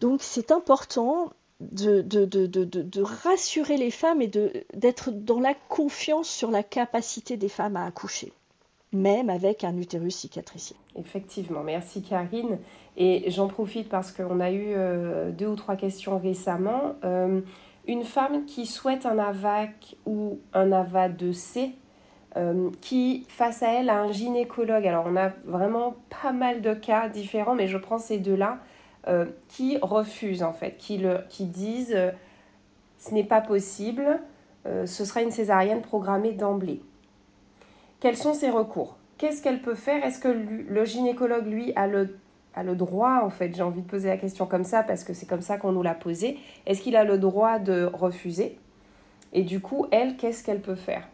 [0.00, 4.30] Donc c'est important de, de, de, de, rassurer les femmes et
[4.74, 8.32] d'être dans la confiance sur la capacité des femmes à accoucher
[8.92, 10.78] même avec un utérus cicatriciel.
[10.96, 12.58] Effectivement, merci Karine.
[12.96, 16.94] Et j'en profite parce qu'on a eu euh, deux ou trois questions récemment.
[17.04, 17.40] Euh,
[17.86, 21.70] une femme qui souhaite un AVAC ou un AVA 2C,
[22.36, 26.74] euh, qui face à elle a un gynécologue, alors on a vraiment pas mal de
[26.74, 28.58] cas différents, mais je prends ces deux-là,
[29.48, 31.96] qui refusent en fait, qui, le, qui disent
[32.98, 34.20] ce n'est pas possible,
[34.66, 36.82] ce sera une césarienne programmée d'emblée.
[38.00, 38.96] Quels sont ses recours?
[39.18, 40.02] Qu'est-ce qu'elle peut faire?
[40.04, 42.18] Est-ce que le gynécologue, lui, a le,
[42.54, 45.12] a le droit, en fait, j'ai envie de poser la question comme ça parce que
[45.12, 48.58] c'est comme ça qu'on nous l'a posée, est-ce qu'il a le droit de refuser?
[49.34, 51.06] Et du coup, elle, qu'est-ce qu'elle peut faire?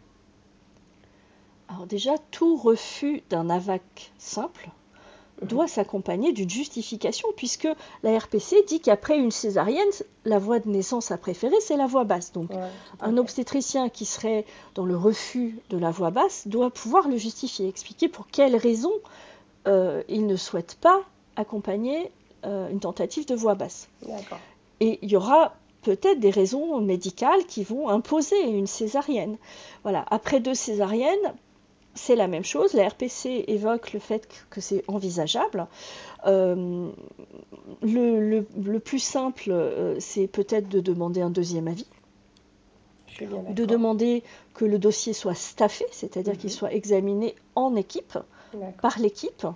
[1.68, 4.70] Alors déjà, tout refus d'un AVAC simple
[5.42, 7.68] doit s'accompagner d'une justification, puisque
[8.02, 9.88] la RPC dit qu'après une césarienne,
[10.24, 12.32] la voie de naissance à préférer, c'est la voie basse.
[12.32, 12.50] Donc,
[13.00, 17.68] un obstétricien qui serait dans le refus de la voie basse doit pouvoir le justifier,
[17.68, 18.92] expliquer pour quelles raisons
[19.66, 21.02] euh, il ne souhaite pas
[21.36, 22.10] accompagner
[22.44, 23.88] euh, une tentative de voie basse.
[24.80, 29.36] Et il y aura peut-être des raisons médicales qui vont imposer une césarienne.
[29.82, 31.34] Voilà, après deux césariennes,
[31.96, 32.74] c'est la même chose.
[32.74, 35.66] La RPC évoque le fait que c'est envisageable.
[36.26, 36.90] Euh,
[37.82, 41.86] le, plus simple, euh, c'est peut-être de demander un deuxième avis.
[43.20, 44.22] De demander
[44.52, 46.56] que le dossier soit staffé, c'est-à-dire qu'il mhm.
[46.56, 48.18] soit examiné en équipe,
[48.82, 49.46] par l'équipe.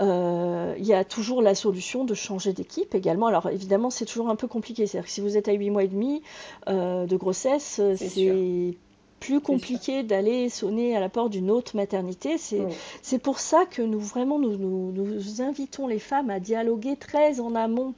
[0.00, 3.26] Euh, il y a toujours la solution de changer d'équipe également.
[3.28, 4.86] Alors évidemment, c'est toujours un peu compliqué.
[4.86, 6.22] C'est-à-dire que si vous êtes à 8 mois et demi
[6.66, 8.76] de grossesse, c'est
[9.24, 12.36] plus compliqué d'aller sonner à la porte d'une autre maternité.
[12.38, 17.54] C'est pour ça que nous vraiment nous, nous, invitons les femmes à dialoguer très en
[17.54, 17.94] amont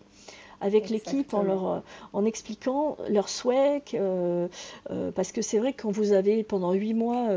[0.61, 1.79] avec l'équipe en leur euh,
[2.13, 4.49] en expliquant leurs souhaits euh,
[4.91, 7.29] euh, parce que c'est vrai que quand vous avez pendant huit mois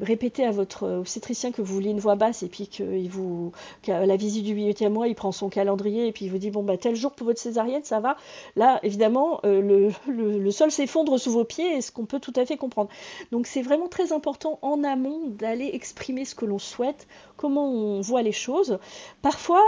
[0.00, 3.52] répété à votre obstétricien que vous vouliez une voix basse et puis qu'il vous
[3.82, 6.50] qu'à la visite du huitième mois il prend son calendrier et puis il vous dit
[6.50, 8.16] bon bah tel jour pour votre césarienne ça va.
[8.56, 12.32] Là évidemment le, le, le, sol s'effondre sous vos pieds et ce qu'on peut tout
[12.36, 12.90] à fait comprendre.
[13.30, 17.06] Donc c'est vraiment très important en amont d'aller exprimer ce que l'on souhaite
[17.36, 18.78] comment on voit les choses.
[19.22, 19.62] Parfois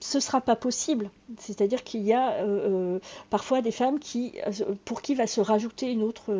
[0.00, 1.10] ce sera pas possible.
[1.36, 2.98] C'est-à-dire qu'il y a euh, euh,
[3.30, 6.32] parfois des femmes qui, euh, pour qui va se rajouter une autre,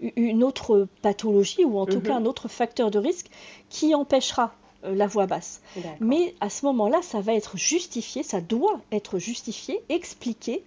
[0.00, 2.24] une autre pathologie ou en tout cas mhm.
[2.24, 3.28] un autre facteur de risque
[3.68, 5.62] qui empêchera la voix basse.
[5.98, 10.62] Mais à ce moment-là, ça va être justifié, ça doit être justifié, expliqué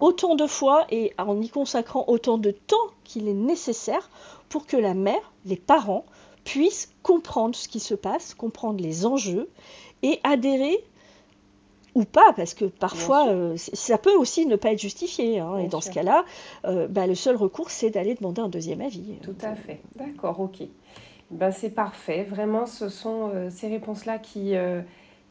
[0.00, 4.10] autant de fois et en y consacrant autant de temps qu'il est nécessaire
[4.48, 6.04] pour que la mère, les parents,
[6.42, 9.48] puissent comprendre ce qui se passe, comprendre les enjeux
[10.02, 10.82] et adhérer
[11.94, 15.40] ou pas, parce que parfois euh, ça peut aussi ne pas être justifié.
[15.40, 16.24] Hein, et dans ce cas-là,
[16.64, 19.16] euh, bah, le seul recours, c'est d'aller demander un deuxième avis.
[19.22, 19.80] Tout à fait.
[19.96, 20.62] D'accord, ok.
[21.30, 22.24] Ben, c'est parfait.
[22.24, 24.54] Vraiment, ce sont euh, ces réponses-là qui,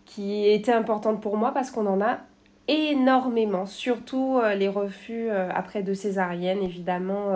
[0.06, 2.20] qui étaient importantes pour moi parce qu'on en a
[2.68, 7.34] énormément, surtout les refus après de césarienne, évidemment.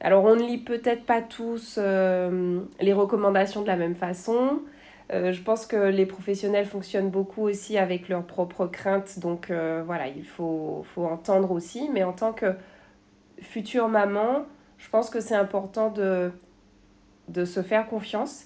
[0.00, 4.60] alors, on ne lit peut-être pas tous les recommandations de la même façon.
[5.12, 9.82] Euh, je pense que les professionnels fonctionnent beaucoup aussi avec leurs propres craintes, donc euh,
[9.84, 11.88] voilà, il faut, entendre aussi.
[11.92, 12.54] Mais en tant que
[13.40, 14.44] future maman,
[14.78, 16.30] je pense que c'est important de,
[17.28, 18.44] de se faire confiance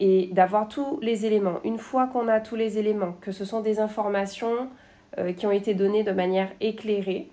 [0.00, 1.60] et d'avoir tous les éléments.
[1.64, 4.68] Une fois qu'on a tous les éléments, que ce sont des informations
[5.18, 7.28] euh, qui ont été données de manière éclairée,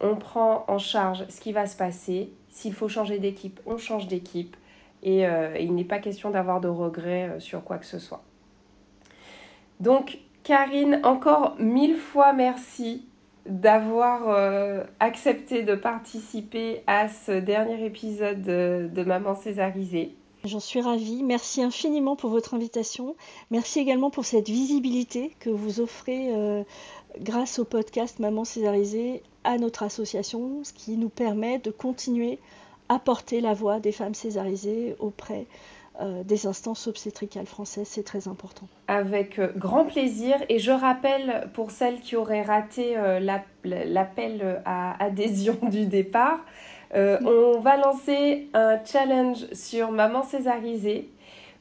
[0.00, 2.32] on prend en charge ce qui va se passer.
[2.50, 4.56] S'il faut changer d'équipe, on change d'équipe.
[5.06, 8.22] Euh, et, il n'est pas question d'avoir de regrets euh, sur quoi que ce soit.
[9.80, 13.04] Donc, Karine, encore mille fois merci
[13.46, 20.14] d'avoir euh, accepté de participer à ce dernier épisode de, Maman Césarisée.
[20.44, 21.22] J'en suis ravie.
[21.22, 23.16] Merci infiniment pour votre invitation.
[23.50, 26.30] Merci également pour cette visibilité que vous offrez
[27.20, 32.38] grâce au podcast Maman Césarisée à notre association, ce qui nous permet de continuer
[32.88, 35.46] apporter la voix des femmes césarisées auprès
[36.00, 38.68] euh, des instances obstétricales françaises, c'est très important.
[38.86, 40.36] Avec euh, grand plaisir.
[40.48, 43.18] Et je rappelle pour celles qui auraient raté euh,
[43.64, 46.38] l'appel à adhésion du départ,
[46.94, 51.10] on va lancer un challenge sur Maman Césarisée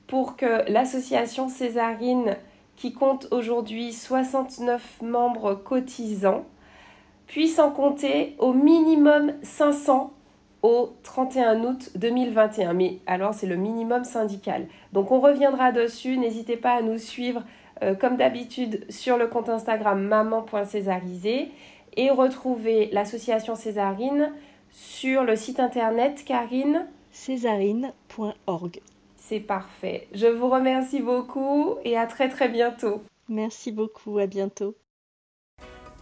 [0.05, 2.38] pour que l'association Césarine,
[2.78, 6.45] qui compte aujourd'hui 69 membres cotisants,
[7.25, 10.13] puisse en compter au minimum 500
[10.68, 12.74] au 31 août 2021.
[12.74, 14.68] Mais alors, c'est le minimum syndical.
[14.91, 16.18] Donc, on reviendra dessus.
[16.18, 17.43] N'hésitez pas à nous suivre,
[17.82, 21.51] euh, comme d'habitude, sur le compte Instagram maman.césarisé
[21.95, 24.34] et retrouver l'association Césarine
[24.72, 26.86] sur le site internet Karine.
[27.11, 28.82] Césarine.org.
[29.15, 30.07] C'est parfait.
[30.13, 33.01] Je vous remercie beaucoup et à très très bientôt.
[33.30, 34.76] Merci beaucoup, à bientôt.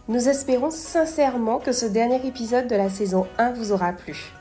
[0.08, 4.35] Nous espérons sincèrement que ce dernier épisode de la saison 1 vous aura plu.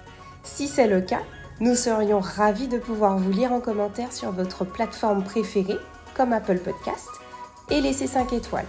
[0.45, 1.23] Si c'est le cas,
[1.59, 5.79] nous serions ravis de pouvoir vous lire en commentaire sur votre plateforme préférée,
[6.15, 7.09] comme Apple Podcast,
[7.69, 8.67] et laisser 5 étoiles.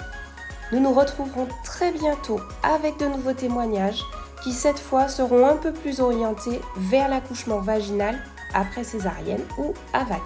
[0.73, 4.03] Nous nous retrouverons très bientôt avec de nouveaux témoignages
[4.43, 8.19] qui cette fois seront un peu plus orientés vers l'accouchement vaginal
[8.55, 10.23] après césarienne ou AVAC.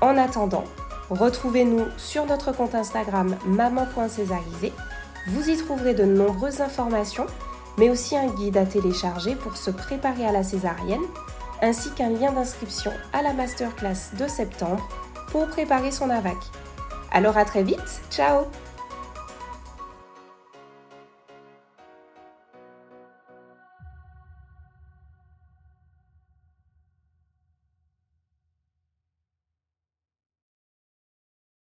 [0.00, 0.64] En attendant,
[1.10, 4.72] retrouvez-nous sur notre compte Instagram maman.césarisé.
[5.28, 7.26] Vous y trouverez de nombreuses informations
[7.78, 11.04] mais aussi un guide à télécharger pour se préparer à la césarienne,
[11.62, 14.86] ainsi qu'un lien d'inscription à la masterclass de septembre
[15.30, 16.36] pour préparer son AVAC.
[17.10, 18.46] Alors à très vite, ciao